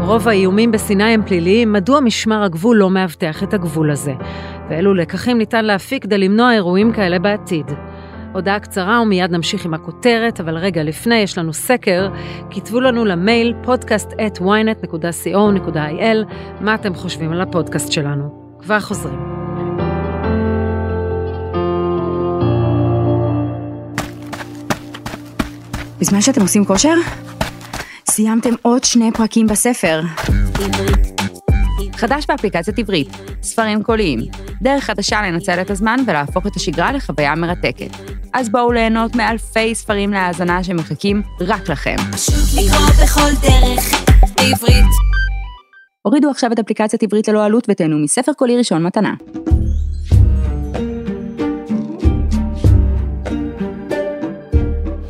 רוב 0.00 0.28
האיומים 0.28 0.72
בסיני 0.72 1.04
הם 1.04 1.22
פליליים, 1.26 1.72
מדוע 1.72 2.00
משמר 2.00 2.42
הגבול 2.42 2.76
לא 2.76 2.90
מאבטח 2.90 3.42
את 3.42 3.54
הגבול 3.54 3.90
הזה? 3.90 4.12
ואילו 4.68 4.94
לקחים 4.94 5.38
ניתן 5.38 5.64
להפיק 5.64 6.02
כדי 6.02 6.18
למנוע 6.18 6.52
אירועים 6.52 6.92
כאלה 6.92 7.18
בעתיד? 7.18 7.66
הודעה 8.32 8.60
קצרה 8.60 9.02
ומיד 9.02 9.30
נמשיך 9.30 9.64
עם 9.64 9.74
הכותרת, 9.74 10.40
אבל 10.40 10.56
רגע 10.56 10.82
לפני 10.82 11.14
יש 11.14 11.38
לנו 11.38 11.52
סקר, 11.52 12.08
כתבו 12.50 12.80
לנו 12.80 13.04
למייל 13.04 13.54
podcast 13.64 14.12
at 14.12 14.40
ynet.co.il 14.40 16.34
מה 16.60 16.74
אתם 16.74 16.94
חושבים 16.94 17.32
על 17.32 17.40
הפודקאסט 17.40 17.92
שלנו. 17.92 18.56
כבר 18.62 18.80
חוזרים. 18.80 19.20
בזמן 26.00 26.20
שאתם 26.20 26.40
עושים 26.40 26.64
כושר, 26.64 26.94
סיימתם 28.10 28.54
עוד 28.62 28.84
שני 28.84 29.10
פרקים 29.12 29.46
בספר. 29.46 30.00
חדש 32.00 32.26
באפליקציית 32.28 32.78
עברית, 32.78 33.08
ספרים 33.42 33.82
קוליים, 33.82 34.20
דרך 34.62 34.84
חדשה 34.84 35.22
לנצל 35.22 35.60
את 35.60 35.70
הזמן 35.70 35.96
ולהפוך 36.06 36.46
את 36.46 36.56
השגרה 36.56 36.92
לחוויה 36.92 37.34
מרתקת. 37.34 37.90
אז 38.34 38.48
בואו 38.48 38.72
ליהנות 38.72 39.16
מאלפי 39.16 39.74
ספרים 39.74 40.12
להאזנה 40.12 40.64
שמחכים 40.64 41.22
רק 41.40 41.68
לכם. 41.68 41.96
פשוט 42.12 42.34
לקרוא 42.34 42.86
בכל 43.02 43.30
דרך. 43.42 44.10
עברית. 44.38 44.84
הורידו 46.02 46.30
עכשיו 46.30 46.52
את 46.52 46.58
אפליקציית 46.58 47.02
עברית 47.02 47.28
ללא 47.28 47.44
עלות 47.44 47.66
ותהנו 47.70 47.98
מספר 47.98 48.32
קולי 48.32 48.56
ראשון 48.56 48.82
מתנה. 48.82 49.14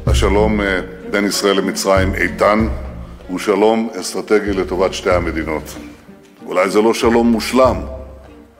השלום 0.06 0.60
אה, 0.60 0.80
בין 1.10 1.26
ישראל 1.26 1.56
למצרים 1.56 2.14
איתן, 2.14 2.68
הוא 3.28 3.38
שלום 3.38 3.90
אסטרטגי 4.00 4.52
לטובת 4.52 4.94
שתי 4.94 5.10
המדינות. 5.10 5.89
אולי 6.50 6.70
זה 6.70 6.80
לא 6.80 6.94
שלום 6.94 7.32
מושלם, 7.32 7.76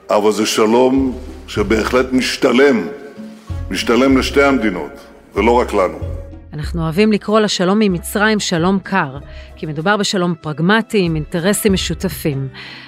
אבל 0.09 0.31
זה 0.31 0.45
שלום 0.45 1.17
שבהחלט 1.47 2.13
משתלם, 2.13 2.87
משתלם 3.71 4.17
לשתי 4.17 4.43
המדינות, 4.43 4.91
ולא 5.35 5.51
רק 5.51 5.73
לנו. 5.73 5.97
אנחנו 6.53 6.83
אוהבים 6.83 7.11
לקרוא 7.11 7.39
לשלום 7.39 7.79
ממצרים 7.79 8.39
שלום 8.39 8.79
קר, 8.83 9.17
כי 9.55 9.65
מדובר 9.65 9.97
בשלום 9.97 10.33
פרגמטי 10.41 10.99
עם 10.99 11.15
אינטרסים 11.15 11.73
משותפים. 11.73 12.47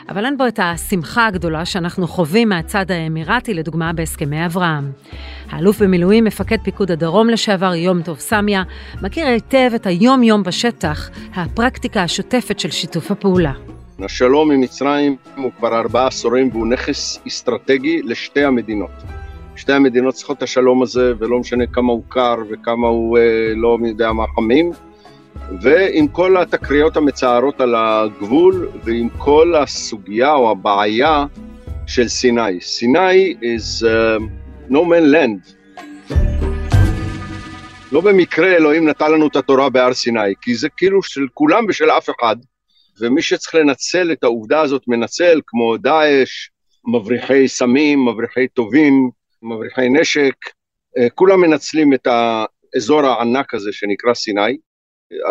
אבל 0.10 0.26
אין 0.26 0.38
בו 0.38 0.48
את 0.48 0.60
השמחה 0.64 1.28
הגדולה 1.28 1.66
שאנחנו 1.66 2.08
חווים 2.08 2.50
מהצד 2.50 2.92
האמירתי, 2.92 3.54
לדוגמה 3.54 3.94
בהסכמי 3.94 4.46
אברהם. 4.46 4.92
האלוף 5.50 5.82
במילואים, 5.82 6.24
מפקד 6.24 6.58
פיקוד 6.64 6.92
הדרום 6.92 7.30
לשעבר, 7.30 7.76
יום 7.76 8.02
טוב 8.02 8.20
סמיה, 8.20 8.64
מכיר 9.02 9.28
היטב 9.28 9.72
את 9.76 9.86
היום-יום 9.86 10.44
בשטח, 10.44 11.10
הפרקטיקה 11.36 12.04
השוטפת 12.04 12.60
של 12.60 12.72
שיתוף 12.72 13.12
הפעולה. 13.12 13.73
השלום 14.00 14.52
עם 14.52 14.62
מצרים 14.62 15.16
הוא 15.36 15.52
כבר 15.58 15.80
ארבעה 15.80 16.08
עשורים 16.08 16.50
והוא 16.50 16.68
נכס 16.68 17.20
אסטרטגי 17.28 18.02
לשתי 18.02 18.44
המדינות. 18.44 18.92
שתי 19.56 19.74
המדינות 19.74 20.14
צריכות 20.14 20.38
את 20.38 20.44
השלום 20.44 20.84
הזה, 20.84 21.14
ולא 21.20 21.40
משנה 21.40 21.68
כמה 21.68 21.92
הוא 21.92 22.04
קר 22.10 22.36
וכמה 22.50 22.88
הוא 22.88 23.18
אה, 23.18 23.54
לא 23.56 23.78
יודע 23.86 24.12
מה 24.12 24.24
חמים. 24.36 24.72
ועם 25.62 26.08
כל 26.08 26.38
התקריות 26.38 26.98
המצערות 26.98 27.62
על 27.62 27.76
הגבול, 27.78 28.70
ועם 28.84 29.10
כל 29.18 29.56
הסוגיה 29.56 30.34
או 30.34 30.52
הבעיה 30.52 31.26
של 31.88 32.08
סיני. 32.08 32.62
סיני 32.62 33.36
is 33.42 33.86
uh, 33.86 34.24
no 34.70 34.78
man 34.78 35.14
land. 35.14 35.54
לא 37.92 38.02
במקרה 38.02 38.48
אלוהים 38.48 38.88
נתן 38.88 39.12
לנו 39.12 39.28
את 39.28 39.36
התורה 39.36 39.70
בהר 39.70 39.94
סיני, 39.94 40.34
כי 40.42 40.56
זה 40.56 40.68
כאילו 40.78 41.04
של 41.04 41.28
כולם 41.34 41.66
ושל 41.70 41.90
אף 41.90 42.10
אחד, 42.10 42.36
ומי 43.00 43.22
שצריך 43.22 43.56
לנצל 43.56 44.12
את 44.12 44.24
העובדה 44.24 44.62
הזאת 44.62 44.84
מנצל, 44.88 45.42
כמו 45.48 45.78
דאעש, 45.78 46.50
מבריחי 46.88 47.48
סמים, 47.48 48.06
מבריחי 48.06 48.48
טובים, 48.48 49.10
מבריחי 49.42 49.90
נשק, 49.90 50.36
אה, 50.98 51.10
כולם 51.10 51.42
מנצלים 51.42 51.94
את 51.94 52.08
האזור 52.08 53.02
הענק 53.02 53.54
הזה 53.54 53.72
שנקרא 53.72 54.14
סיני. 54.14 54.58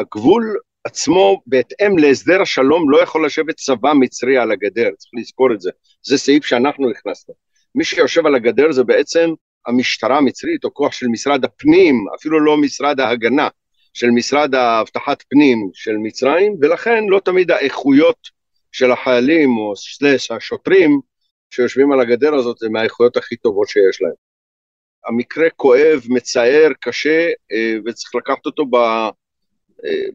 הגבול 0.01 0.57
עצמו, 0.85 1.43
בהתאם 1.47 1.99
להסדר 1.99 2.43
השלום, 2.43 2.91
לא 2.91 3.03
יכול 3.03 3.27
לשבת 3.27 3.57
צבא 3.57 3.93
מצרי 3.93 4.39
על 4.39 4.53
הגדר, 4.53 4.91
צריך 4.99 5.13
לזכור 5.21 5.53
את 5.53 5.61
זה. 5.61 5.71
זה 6.03 6.19
סעיף 6.19 6.45
שאנחנו 6.45 6.91
הכנסנו. 6.91 7.35
מי 7.75 7.85
שיושב 7.85 8.27
על 8.27 8.35
הגדר 8.35 8.73
זה 8.73 8.85
בעצם 8.85 9.31
המשטרה 9.67 10.19
המצרית, 10.19 10.65
או 10.65 10.75
כוח 10.75 10.93
של 10.93 11.07
משרד 11.07 11.45
הפנים, 11.45 12.05
אפילו 12.21 12.41
לא 12.41 12.57
משרד 12.57 13.01
ההגנה, 13.01 13.49
של 13.93 14.11
משרד 14.11 14.55
האבטחת 14.55 15.23
פנים 15.29 15.71
של 15.75 15.97
מצרים, 15.97 16.57
ולכן 16.61 17.05
לא 17.09 17.21
תמיד 17.25 17.51
האיכויות 17.51 18.29
של 18.73 18.93
החיילים 18.93 19.57
או 19.57 19.77
סלש 19.77 20.31
השוטרים 20.31 21.01
שיושבים 21.51 21.93
על 21.93 22.01
הגדר 22.01 22.35
הזאת 22.35 22.63
הם 22.63 22.73
מהאיכויות 22.73 23.17
הכי 23.17 23.37
טובות 23.37 23.69
שיש 23.69 24.03
להם. 24.03 24.13
המקרה 25.07 25.51
כואב, 25.57 26.03
מצער, 26.09 26.69
קשה, 26.81 27.29
אה, 27.53 27.77
וצריך 27.87 28.15
לקחת 28.15 28.47
אותו 28.47 28.65
אה, 28.75 29.11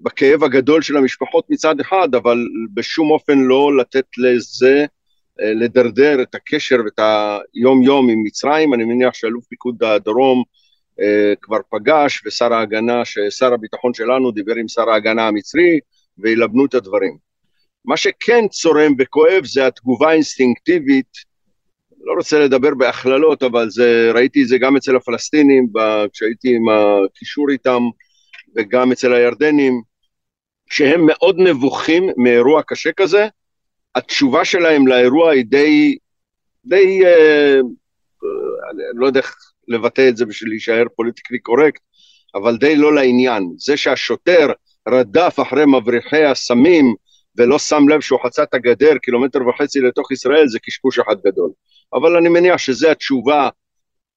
בכאב 0.04 0.44
הגדול 0.44 0.82
של 0.82 0.98
המשפחות 0.98 1.46
מצד 1.50 1.80
אחד, 1.80 2.16
אבל 2.16 2.38
בשום 2.74 3.12
אופן 3.12 3.38
לא 3.38 3.78
לתת 3.78 4.06
לזה 4.18 4.86
אה, 5.42 5.54
לדרדר 5.54 6.22
את 6.22 6.36
הקשר 6.36 6.76
ואת 6.86 7.00
היום-יום 7.00 8.10
עם 8.10 8.24
מצרים. 8.24 8.74
אני 8.74 8.84
מניח 8.84 9.14
שאלוף 9.14 9.46
פיקוד 9.46 9.84
הדרום 9.84 10.44
כבר 11.42 11.58
פגש, 11.70 12.22
ושר 12.26 12.54
ההגנה, 12.54 13.06
ששר 13.06 13.54
הביטחון 13.54 13.94
שלנו 13.94 14.32
דיבר 14.32 14.56
עם 14.56 14.68
שר 14.68 14.90
ההגנה 14.90 15.28
המצרי, 15.28 15.80
וילבנו 16.18 16.66
את 16.66 16.74
הדברים. 16.74 17.18
מה 17.86 17.98
שכן 17.98 18.48
צורם 18.48 18.94
וכואב 19.00 19.46
זה 19.46 19.68
התגובה 19.68 20.10
האינסטינקטיבית 20.10 21.28
לא 22.08 22.14
רוצה 22.14 22.40
לדבר 22.40 22.76
בהכללות, 22.76 23.44
אבל 23.44 23.70
זה, 23.70 24.12
ראיתי 24.14 24.44
את 24.44 24.48
זה 24.48 24.58
גם 24.58 24.78
אצל 24.78 24.96
הפלסטינים, 24.96 25.68
כשהייתי 26.14 26.56
עם 26.56 26.70
הקישור 26.70 27.50
איתם, 27.50 27.82
וגם 28.56 28.92
אצל 28.92 29.14
הירדנים, 29.14 29.82
שהם 30.70 31.02
מאוד 31.06 31.36
נבוכים 31.40 32.10
מאירוע 32.18 32.62
קשה 32.68 32.92
כזה, 32.92 33.28
התשובה 33.96 34.46
שלהם 34.46 34.88
לאירוע 34.88 35.32
היא 35.32 35.46
די, 35.46 35.98
די, 36.66 37.06
אה, 37.06 37.60
אני 38.72 38.84
לא 38.94 39.06
יודע 39.06 39.20
איך 39.20 39.36
לבטא 39.68 40.10
את 40.10 40.18
זה 40.18 40.26
בשביל 40.26 40.50
להישאר 40.50 40.84
פוליטיקלי 40.96 41.40
קורקט, 41.40 41.82
אבל 42.36 42.58
די 42.58 42.76
לא 42.76 42.96
לעניין. 42.96 43.54
זה 43.58 43.78
שהשוטר 43.78 44.48
רדף 44.90 45.40
אחרי 45.42 45.66
מבריחי 45.66 46.24
הסמים 46.24 46.96
ולא 47.38 47.60
שם 47.60 47.90
לב 47.90 48.02
שהוא 48.02 48.20
חצה 48.26 48.44
את 48.44 48.54
הגדר 48.54 48.98
קילומטר 48.98 49.40
וחצי 49.48 49.80
לתוך 49.80 50.12
ישראל, 50.12 50.48
זה 50.48 50.60
קשקוש 50.60 51.00
אחד 51.00 51.16
גדול. 51.26 51.52
אבל 51.94 52.18
אני 52.18 52.30
מניח 52.30 52.58
שזו 52.58 52.90
התשובה 52.90 53.50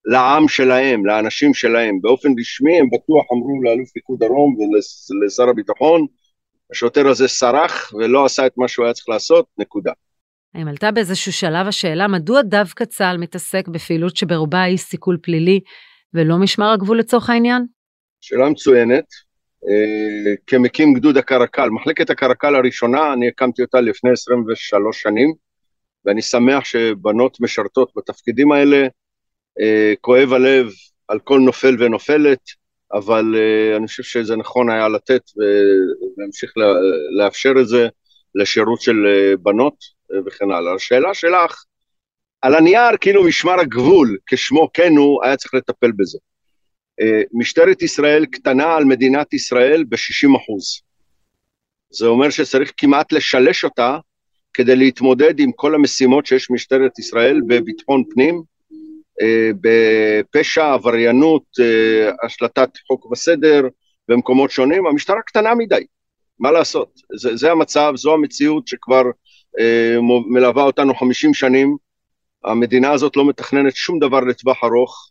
לעם 0.05 0.47
שלהם, 0.47 1.05
לאנשים 1.05 1.53
שלהם. 1.53 2.01
באופן 2.01 2.29
רשמי 2.39 2.79
הם 2.79 2.89
בטוח 2.89 3.25
אמרו 3.33 3.63
לאלוף 3.63 3.89
פיקוד 3.89 4.19
דרום 4.19 4.55
ולשר 5.21 5.49
הביטחון, 5.49 6.05
השוטר 6.71 7.07
הזה 7.07 7.27
סרח 7.27 7.93
ולא 7.93 8.25
עשה 8.25 8.45
את 8.45 8.57
מה 8.57 8.67
שהוא 8.67 8.85
היה 8.85 8.93
צריך 8.93 9.09
לעשות, 9.09 9.45
נקודה. 9.57 9.91
האם 10.55 10.67
עלתה 10.67 10.91
באיזשהו 10.91 11.33
שלב 11.33 11.67
השאלה 11.67 12.07
מדוע 12.07 12.41
דווקא 12.41 12.85
צה"ל 12.85 13.17
מתעסק 13.17 13.67
בפעילות 13.67 14.15
שברובה 14.15 14.61
היא 14.61 14.77
סיכול 14.77 15.17
פלילי 15.21 15.59
ולא 16.13 16.37
משמר 16.37 16.71
הגבול 16.71 16.99
לצורך 16.99 17.29
העניין? 17.29 17.65
שאלה 18.21 18.49
מצוינת. 18.49 19.05
אה, 19.69 20.35
כמקים 20.47 20.93
גדוד 20.93 21.17
הקרקל. 21.17 21.69
מחלקת 21.69 22.09
הקרקל 22.09 22.55
הראשונה, 22.55 23.13
אני 23.13 23.27
הקמתי 23.27 23.61
אותה 23.61 23.81
לפני 23.81 24.11
23 24.11 25.01
שנים, 25.01 25.33
ואני 26.05 26.21
שמח 26.21 26.65
שבנות 26.65 27.37
משרתות 27.41 27.91
בתפקידים 27.97 28.51
האלה. 28.51 28.87
אה, 29.59 29.93
כואב 30.01 30.33
הלב 30.33 30.67
על 31.07 31.19
כל 31.19 31.39
נופל 31.39 31.75
ונופלת, 31.79 32.39
אבל 32.93 33.35
אה, 33.37 33.77
אני 33.77 33.87
חושב 33.87 34.03
שזה 34.03 34.35
נכון 34.35 34.69
היה 34.69 34.87
לתת 34.87 35.21
ולהמשיך 35.37 36.53
לאפשר 37.19 37.53
את 37.61 37.67
זה 37.67 37.87
לשירות 38.35 38.81
של 38.81 38.95
בנות 39.41 39.75
וכן 40.25 40.51
הלאה. 40.51 40.73
השאלה 40.73 41.13
שלך, 41.13 41.63
על 42.41 42.55
הנייר 42.55 42.97
כאילו 43.01 43.23
משמר 43.23 43.59
הגבול, 43.59 44.17
כשמו 44.25 44.69
כן 44.73 44.97
הוא, 44.97 45.23
היה 45.23 45.37
צריך 45.37 45.53
לטפל 45.53 45.91
בזה. 45.91 46.17
אה, 47.01 47.21
משטרת 47.33 47.81
ישראל 47.81 48.25
קטנה 48.25 48.75
על 48.75 48.85
מדינת 48.85 49.33
ישראל 49.33 49.83
ב-60 49.89 50.37
אחוז. 50.37 50.81
זה 51.89 52.07
אומר 52.07 52.29
שצריך 52.29 52.73
כמעט 52.77 53.11
לשלש 53.11 53.63
אותה 53.63 53.97
כדי 54.53 54.75
להתמודד 54.75 55.39
עם 55.39 55.51
כל 55.51 55.75
המשימות 55.75 56.25
שיש 56.25 56.51
משטרת 56.51 56.99
ישראל 56.99 57.41
בביטחון 57.47 58.03
פנים, 58.13 58.41
אה, 59.21 59.49
בפשע, 59.61 60.73
עבריינות, 60.73 61.43
אה, 61.59 62.11
השלטת 62.25 62.69
חוק 62.87 63.11
וסדר 63.11 63.61
במקומות 64.07 64.51
שונים, 64.51 64.87
המשטרה 64.87 65.21
קטנה 65.21 65.55
מדי, 65.55 65.85
מה 66.39 66.51
לעשות? 66.51 66.99
זה, 67.15 67.35
זה 67.35 67.51
המצב, 67.51 67.93
זו 67.95 68.13
המציאות 68.13 68.67
שכבר 68.67 69.03
מלווה 70.27 70.63
אותנו 70.63 70.95
50 70.95 71.33
שנים, 71.33 71.77
המדינה 72.43 72.91
הזאת 72.91 73.17
לא 73.17 73.25
מתכננת 73.25 73.75
שום 73.75 73.99
דבר 73.99 74.19
לטווח 74.19 74.63
ארוך, 74.63 75.09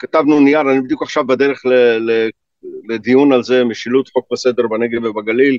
וכתבנו 0.00 0.40
נייר, 0.40 0.60
אני 0.60 0.80
בדיוק 0.80 1.02
עכשיו 1.02 1.26
בדרך 1.26 1.66
ל, 1.66 1.72
ל, 2.10 2.30
לדיון 2.88 3.32
על 3.32 3.42
זה, 3.42 3.64
משילות 3.64 4.08
חוק 4.08 4.32
וסדר 4.32 4.66
בנגב 4.66 5.04
ובגליל, 5.04 5.58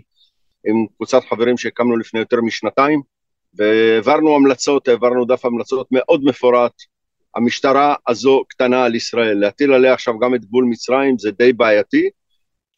עם 0.68 0.86
קבוצת 0.96 1.22
חברים 1.30 1.58
שהקמנו 1.58 1.98
לפני 1.98 2.20
יותר 2.20 2.42
משנתיים, 2.42 3.02
והעברנו 3.54 4.36
המלצות, 4.36 4.88
העברנו 4.88 5.26
דף 5.26 5.46
המלצות 5.46 5.88
מאוד 5.92 6.24
מפורט. 6.24 6.74
המשטרה 7.36 7.96
הזו 8.08 8.44
קטנה 8.50 8.86
על 8.86 8.96
ישראל, 8.96 9.38
להטיל 9.38 9.74
עליה 9.74 9.94
עכשיו 9.94 10.20
גם 10.20 10.36
את 10.36 10.46
גבול 10.46 10.66
מצרים 10.66 11.18
זה 11.18 11.32
די 11.32 11.54
בעייתי, 11.54 12.10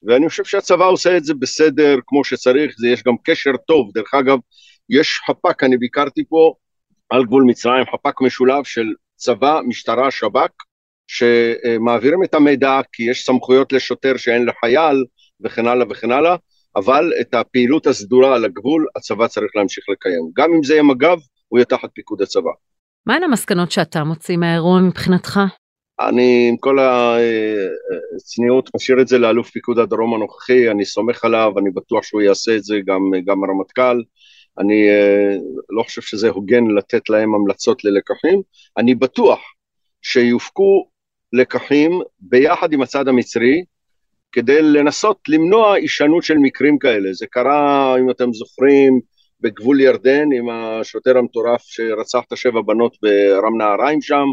ואני 0.03 0.29
חושב 0.29 0.43
שהצבא 0.43 0.85
עושה 0.85 1.17
את 1.17 1.23
זה 1.23 1.33
בסדר 1.33 1.95
כמו 2.07 2.23
שצריך, 2.23 2.75
זה 2.77 2.87
יש 2.87 3.03
גם 3.03 3.15
קשר 3.23 3.51
טוב, 3.67 3.91
דרך 3.93 4.13
אגב, 4.13 4.37
יש 4.89 5.19
חפ"ק, 5.27 5.63
אני 5.63 5.77
ביקרתי 5.77 6.23
פה 6.29 6.53
על 7.09 7.25
גבול 7.25 7.43
מצרים, 7.43 7.85
חפ"ק 7.93 8.21
משולב 8.21 8.63
של 8.63 8.85
צבא, 9.15 9.59
משטרה, 9.67 10.11
שב"כ, 10.11 10.51
שמעבירים 11.07 12.23
את 12.23 12.33
המידע 12.33 12.79
כי 12.93 13.03
יש 13.03 13.25
סמכויות 13.25 13.73
לשוטר 13.73 14.17
שאין 14.17 14.45
לחייל 14.45 15.05
וכן 15.43 15.67
הלאה 15.67 15.85
וכן 15.89 16.11
הלאה, 16.11 16.35
אבל 16.75 17.13
את 17.21 17.33
הפעילות 17.33 17.87
הסדורה 17.87 18.35
על 18.35 18.45
הגבול 18.45 18.85
הצבא 18.95 19.27
צריך 19.27 19.51
להמשיך 19.55 19.85
לקיים. 19.89 20.31
גם 20.33 20.53
אם 20.53 20.63
זה 20.63 20.73
יהיה 20.73 20.83
מג"ב, 20.83 21.17
הוא 21.47 21.59
יהיה 21.59 21.65
תחת 21.65 21.89
פיקוד 21.93 22.21
הצבא. 22.21 22.51
מהן 23.05 23.23
המסקנות 23.23 23.71
שאתה 23.71 24.03
מוציא 24.03 24.37
מהאירוע 24.37 24.81
מבחינתך? 24.81 25.39
אני 25.99 26.49
עם 26.49 26.57
כל 26.57 26.77
הצניעות 28.15 28.69
משאיר 28.75 29.01
את 29.01 29.07
זה 29.07 29.17
לאלוף 29.17 29.49
פיקוד 29.49 29.79
הדרום 29.79 30.13
הנוכחי, 30.13 30.71
אני 30.71 30.85
סומך 30.85 31.25
עליו, 31.25 31.53
אני 31.57 31.71
בטוח 31.71 32.03
שהוא 32.03 32.21
יעשה 32.21 32.55
את 32.55 32.63
זה, 32.63 32.75
גם, 32.85 33.01
גם 33.25 33.43
הרמטכ"ל. 33.43 34.01
אני 34.59 34.87
לא 35.69 35.83
חושב 35.83 36.01
שזה 36.01 36.29
הוגן 36.29 36.67
לתת 36.77 37.09
להם 37.09 37.35
המלצות 37.35 37.83
ללקחים. 37.83 38.41
אני 38.77 38.95
בטוח 38.95 39.39
שיופקו 40.01 40.87
לקחים 41.33 42.01
ביחד 42.19 42.73
עם 42.73 42.81
הצד 42.81 43.07
המצרי, 43.07 43.63
כדי 44.31 44.61
לנסות 44.61 45.17
למנוע 45.27 45.73
הישנות 45.73 46.23
של 46.23 46.37
מקרים 46.37 46.79
כאלה. 46.79 47.13
זה 47.13 47.25
קרה, 47.27 47.95
אם 47.99 48.09
אתם 48.09 48.33
זוכרים, 48.33 48.99
בגבול 49.41 49.81
ירדן 49.81 50.31
עם 50.37 50.49
השוטר 50.49 51.17
המטורף 51.17 51.61
שרצח 51.63 52.19
את 52.27 52.31
השבע 52.31 52.61
בנות 52.61 52.97
ברם 53.01 53.57
נהריים 53.57 54.01
שם, 54.01 54.25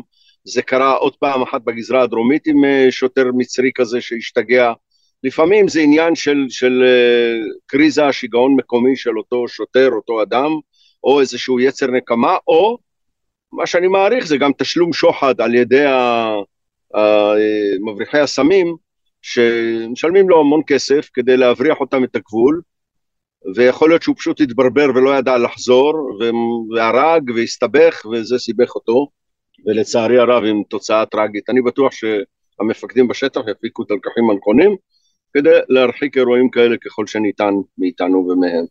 זה 0.46 0.62
קרה 0.62 0.92
עוד 0.92 1.16
פעם 1.16 1.42
אחת 1.42 1.60
בגזרה 1.64 2.02
הדרומית 2.02 2.46
עם 2.46 2.64
אה, 2.64 2.86
שוטר 2.90 3.24
מצרי 3.36 3.70
כזה 3.74 4.00
שהשתגע. 4.00 4.72
לפעמים 5.24 5.68
זה 5.68 5.80
עניין 5.80 6.14
של, 6.14 6.46
של 6.48 6.82
אה, 6.86 7.34
קריזה, 7.66 8.12
שיגעון 8.12 8.54
מקומי 8.56 8.96
של 8.96 9.18
אותו 9.18 9.48
שוטר, 9.48 9.88
אותו 9.92 10.22
אדם, 10.22 10.50
או 11.04 11.20
איזשהו 11.20 11.60
יצר 11.60 11.86
נקמה, 11.86 12.36
או 12.48 12.78
מה 13.52 13.66
שאני 13.66 13.88
מעריך 13.88 14.26
זה 14.26 14.36
גם 14.36 14.50
תשלום 14.58 14.92
שוחד 14.92 15.40
על 15.40 15.54
ידי 15.54 15.84
מבריחי 17.86 18.18
הסמים, 18.18 18.76
שמשלמים 19.22 20.28
לו 20.28 20.40
המון 20.40 20.60
כסף 20.66 21.10
כדי 21.14 21.36
להבריח 21.36 21.80
אותם 21.80 22.04
את 22.04 22.16
הגבול, 22.16 22.60
ויכול 23.54 23.90
להיות 23.90 24.02
שהוא 24.02 24.16
פשוט 24.18 24.40
התברבר 24.40 24.86
ולא 24.94 25.16
ידע 25.18 25.38
לחזור, 25.38 26.18
והרג 26.74 27.30
והסתבך, 27.34 28.02
וזה 28.12 28.38
סיבך 28.38 28.74
אותו, 28.74 29.08
ולצערי 29.66 30.18
הרב 30.18 30.44
עם 30.44 30.62
תוצאה 30.68 31.06
טראגית. 31.06 31.50
אני 31.50 31.62
בטוח 31.62 31.92
שהמפקדים 31.92 33.08
בשטח 33.08 33.40
יפיקו 33.50 33.82
את 33.82 33.90
הלקחים 33.90 34.30
הנכונים, 34.30 34.76
כדי 35.34 35.50
להרחיק 35.68 36.16
אירועים 36.16 36.50
כאלה 36.50 36.76
ככל 36.76 37.06
שניתן 37.06 37.54
מאיתנו 37.78 38.28
ומהם. 38.28 38.64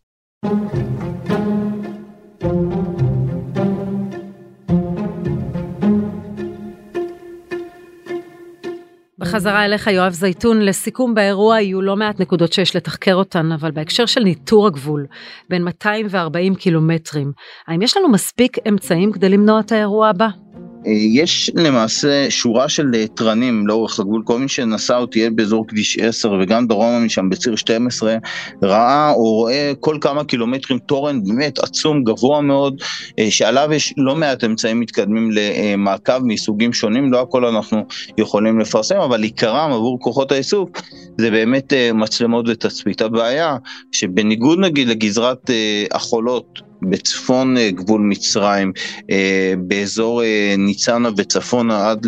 בחזרה 9.18 9.64
אליך, 9.64 9.86
יואב 9.86 10.12
זייתון, 10.12 10.62
לסיכום 10.62 11.14
באירוע 11.14 11.60
יהיו 11.60 11.82
לא 11.82 11.96
מעט 11.96 12.20
נקודות 12.20 12.52
שיש 12.52 12.76
לתחקר 12.76 13.14
אותן, 13.14 13.52
אבל 13.52 13.70
בהקשר 13.70 14.06
של 14.06 14.20
ניטור 14.20 14.66
הגבול, 14.66 15.06
בין 15.48 15.64
240 15.64 16.54
קילומטרים, 16.54 17.32
האם 17.66 17.82
יש 17.82 17.96
לנו 17.96 18.08
מספיק 18.08 18.56
אמצעים 18.68 19.12
כדי 19.12 19.28
למנוע 19.28 19.60
את 19.60 19.72
האירוע 19.72 20.08
הבא? 20.08 20.45
יש 20.86 21.50
למעשה 21.54 22.30
שורה 22.30 22.68
של 22.68 22.90
אה, 22.94 23.06
תרנים 23.06 23.66
לאורך 23.66 24.00
הגבול, 24.00 24.22
כל 24.24 24.38
מי 24.38 24.48
שנסע 24.48 24.96
או 24.96 25.06
תהיה 25.06 25.30
באזור 25.30 25.66
כביש 25.68 25.98
10 25.98 26.32
וגם 26.32 26.66
דרומה 26.66 26.98
משם 26.98 27.30
בציר 27.30 27.56
12, 27.56 28.16
ראה 28.62 29.10
או 29.10 29.34
רואה 29.34 29.72
כל 29.80 29.98
כמה 30.00 30.24
קילומטרים 30.24 30.78
תורן 30.78 31.24
באמת 31.24 31.58
עצום, 31.58 32.04
גבוה 32.04 32.40
מאוד, 32.40 32.80
אה, 33.18 33.30
שעליו 33.30 33.68
יש 33.72 33.94
לא 33.96 34.14
מעט 34.16 34.44
אמצעים 34.44 34.80
מתקדמים 34.80 35.30
למעקב 35.32 36.18
מסוגים 36.22 36.72
שונים, 36.72 37.12
לא 37.12 37.20
הכל 37.20 37.44
אנחנו 37.44 37.84
יכולים 38.18 38.60
לפרסם, 38.60 38.96
אבל 38.96 39.22
עיקרם 39.22 39.72
עבור 39.72 40.00
כוחות 40.00 40.32
העיסוק 40.32 40.80
זה 41.18 41.30
באמת 41.30 41.72
אה, 41.72 41.92
מצלמות 41.92 42.48
ותצפית. 42.48 43.02
הבעיה 43.02 43.56
שבניגוד 43.92 44.58
נגיד 44.58 44.88
לגזרת 44.88 45.50
החולות 45.92 46.60
בצפון 46.90 47.56
אה, 47.56 47.70
גבול 47.70 48.00
מצרים, 48.00 48.72
אה, 49.10 49.54
באזור 49.58 50.22
אה, 50.22 50.54
ניצנה 50.58 51.08
וצפונה 51.16 51.90
עד 51.90 52.06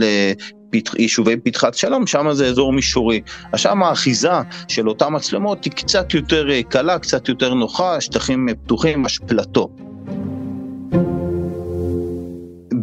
יישובי 0.98 1.36
פתחת 1.36 1.74
שלום, 1.74 2.06
שם 2.06 2.32
זה 2.32 2.46
אזור 2.46 2.72
מישורי. 2.72 3.20
אז 3.52 3.60
שם 3.60 3.82
האחיזה 3.82 4.32
של 4.68 4.88
אותן 4.88 5.06
מצלמות 5.10 5.64
היא 5.64 5.72
קצת 5.72 6.14
יותר 6.14 6.48
קלה, 6.68 6.98
קצת 6.98 7.28
יותר 7.28 7.54
נוחה, 7.54 8.00
שטחים 8.00 8.48
פתוחים, 8.64 9.06
יש 9.06 9.18
פלטו. 9.26 9.68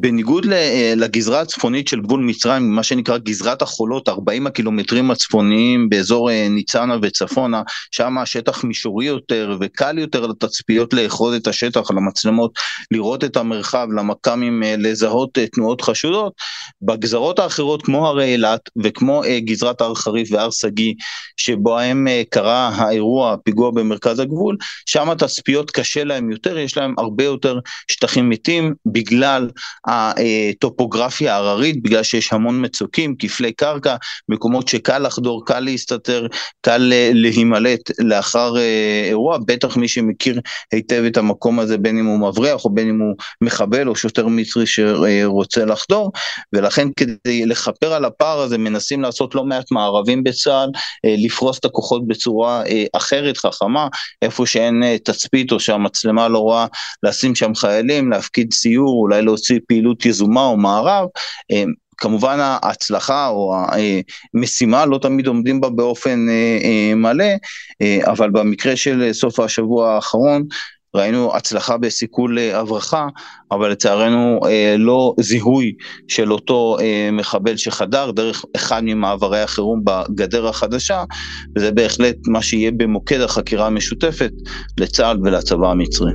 בניגוד 0.05 0.45
אה, 0.51 0.93
לגזרה 0.95 1.41
הצפונית 1.41 1.87
של 1.87 2.01
גבול 2.01 2.21
מצרים, 2.21 2.75
מה 2.75 2.83
שנקרא 2.83 3.17
גזרת 3.17 3.61
החולות, 3.61 4.09
40 4.09 4.47
הקילומטרים 4.47 5.11
הצפוניים 5.11 5.89
באזור 5.89 6.31
אה, 6.31 6.47
ניצנה 6.49 6.95
וצפונה, 7.01 7.61
שם 7.91 8.17
השטח 8.17 8.63
מישורי 8.63 9.05
יותר 9.05 9.57
וקל 9.59 9.97
יותר 9.97 10.27
לתצפיות 10.27 10.93
לאחוז 10.93 11.35
את 11.35 11.47
השטח, 11.47 11.91
למצלמות, 11.91 12.51
לראות 12.91 13.23
את 13.23 13.37
המרחב, 13.37 13.87
למכ"מים 13.97 14.63
אה, 14.63 14.75
לזהות 14.77 15.37
תנועות 15.51 15.81
חשודות. 15.81 16.33
בגזרות 16.81 17.39
האחרות 17.39 17.81
כמו 17.81 18.07
הרי 18.07 18.25
אילת 18.25 18.69
וכמו 18.83 19.21
גזרת 19.39 19.81
הר 19.81 19.95
חריף 19.95 20.29
והר 20.31 20.49
שגיא, 20.51 20.93
שבהם 21.37 22.07
קרה 22.29 22.67
האירוע, 22.75 23.33
הפיגוע 23.33 23.71
במרכז 23.71 24.19
הגבול, 24.19 24.57
שם 24.85 25.09
התצפיות 25.09 25.71
קשה 25.71 26.03
להם 26.03 26.31
יותר, 26.31 26.57
יש 26.57 26.77
להם 26.77 26.93
הרבה 26.97 27.23
יותר 27.23 27.59
שטחים 27.87 28.29
מתים 28.29 28.73
בגלל 28.85 29.49
הטופוגרפיה 29.95 31.33
ההררית, 31.35 31.83
בגלל 31.83 32.03
שיש 32.03 32.33
המון 32.33 32.65
מצוקים, 32.65 33.15
כפלי 33.19 33.51
קרקע, 33.51 33.95
מקומות 34.29 34.67
שקל 34.67 34.99
לחדור, 34.99 35.45
קל 35.45 35.59
להסתתר, 35.59 36.27
קל 36.61 36.93
להימלט 37.13 37.91
לאחר 37.99 38.57
אה, 38.57 39.05
אירוע, 39.07 39.37
בטח 39.47 39.77
מי 39.77 39.87
שמכיר 39.87 40.39
היטב 40.73 41.03
את 41.07 41.17
המקום 41.17 41.59
הזה, 41.59 41.77
בין 41.77 41.97
אם 41.97 42.05
הוא 42.05 42.29
מבריח 42.29 42.65
או 42.65 42.69
בין 42.69 42.89
אם 42.89 42.99
הוא 42.99 43.15
מחבל 43.41 43.87
או 43.87 43.95
שוטר 43.95 44.27
מצרי 44.27 44.65
שרוצה 44.67 45.65
לחדור, 45.65 46.11
ולכן 46.53 46.87
כדי 46.97 47.45
לכפר 47.45 47.93
על 47.93 48.05
הפער 48.05 48.39
הזה 48.39 48.57
מנסים 48.57 49.01
לעשות 49.01 49.35
לא 49.35 49.43
מעט 49.43 49.71
מערבים 49.71 50.23
בצה"ל, 50.23 50.69
אה, 51.05 51.15
לפרוס 51.17 51.59
את 51.59 51.65
הכוחות 51.65 52.07
בצורה 52.07 52.63
אה, 52.65 52.83
אחרת, 52.93 53.37
חכמה, 53.37 53.87
איפה 54.21 54.45
שאין 54.45 54.83
תצפית 55.03 55.51
או 55.51 55.59
שהמצלמה 55.59 56.27
לא 56.27 56.39
רואה, 56.39 56.65
לשים 57.03 57.35
שם 57.35 57.55
חיילים, 57.55 58.11
להפקיד 58.11 58.53
סיור, 58.53 59.01
אולי 59.01 59.21
להוציא 59.21 59.59
פעילות 59.67 59.84
יזומה 60.05 60.45
או 60.45 60.57
מערב, 60.57 61.07
אה, 61.51 61.63
כמובן 61.97 62.37
ההצלחה 62.39 63.27
או 63.27 63.55
המשימה 64.33 64.85
לא 64.85 64.97
תמיד 64.97 65.27
עומדים 65.27 65.61
בה 65.61 65.69
באופן 65.69 66.25
אה, 66.29 66.59
אה, 66.63 66.95
מלא, 66.95 67.25
אבל 68.03 68.29
במקרה 68.29 68.75
של 68.75 69.13
סוף 69.13 69.39
השבוע 69.39 69.89
האחרון 69.91 70.43
ראינו 70.95 71.35
הצלחה 71.35 71.77
בסיכול 71.77 72.39
הברחה, 72.39 73.07
אבל 73.51 73.71
לצערנו 73.71 74.39
לא 74.77 75.13
זיהוי 75.19 75.73
של 76.07 76.31
אותו 76.31 76.77
מחבל 77.11 77.57
שחדר 77.57 78.11
דרך 78.11 78.45
אחד 78.55 78.81
ממעברי 78.83 79.41
החירום 79.41 79.81
בגדר 79.83 80.47
החדשה, 80.47 81.03
וזה 81.55 81.71
בהחלט 81.71 82.15
מה 82.27 82.41
שיהיה 82.41 82.71
במוקד 82.71 83.21
החקירה 83.21 83.67
המשותפת 83.67 84.31
לצה"ל 84.77 85.17
ולצבא 85.23 85.67
המצרי. 85.67 86.11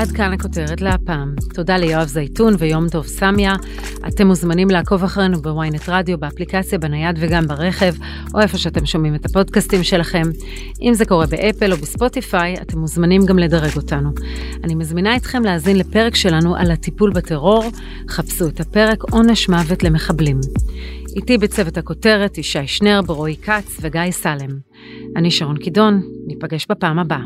עד 0.00 0.10
כאן 0.10 0.32
הכותרת 0.32 0.80
להפעם. 0.80 1.34
תודה 1.54 1.76
ליואב 1.76 2.08
זייתון 2.08 2.54
ויום 2.58 2.88
טוב 2.88 3.06
סמיה. 3.06 3.54
אתם 4.08 4.26
מוזמנים 4.26 4.70
לעקוב 4.70 5.04
אחרינו 5.04 5.42
בוויינט 5.42 5.88
רדיו, 5.88 6.18
באפליקציה, 6.18 6.78
בנייד 6.78 7.16
וגם 7.20 7.46
ברכב, 7.46 7.94
או 8.34 8.40
איפה 8.40 8.58
שאתם 8.58 8.86
שומעים 8.86 9.14
את 9.14 9.26
הפודקאסטים 9.26 9.82
שלכם. 9.82 10.22
אם 10.82 10.94
זה 10.94 11.04
קורה 11.04 11.26
באפל 11.26 11.72
או 11.72 11.76
בספוטיפיי, 11.76 12.54
אתם 12.62 12.78
מוזמנים 12.78 13.26
גם 13.26 13.38
לדרג 13.38 13.76
אותנו. 13.76 14.10
אני 14.64 14.74
מזמינה 14.74 15.16
אתכם 15.16 15.44
להאזין 15.44 15.78
לפרק 15.78 16.14
שלנו 16.14 16.56
על 16.56 16.70
הטיפול 16.70 17.10
בטרור. 17.12 17.64
חפשו 18.08 18.48
את 18.48 18.60
הפרק 18.60 19.02
עונש 19.02 19.48
מוות 19.48 19.82
למחבלים. 19.82 20.40
איתי 21.16 21.38
בצוות 21.38 21.78
הכותרת 21.78 22.38
ישי 22.38 22.66
שנר, 22.66 23.00
ברועי 23.06 23.36
כץ 23.36 23.76
וגיא 23.80 24.10
סלם. 24.10 24.50
אני 25.16 25.30
שרון 25.30 25.56
קידון, 25.56 26.02
ניפגש 26.26 26.66
בפעם 26.70 26.98
הבאה. 26.98 27.22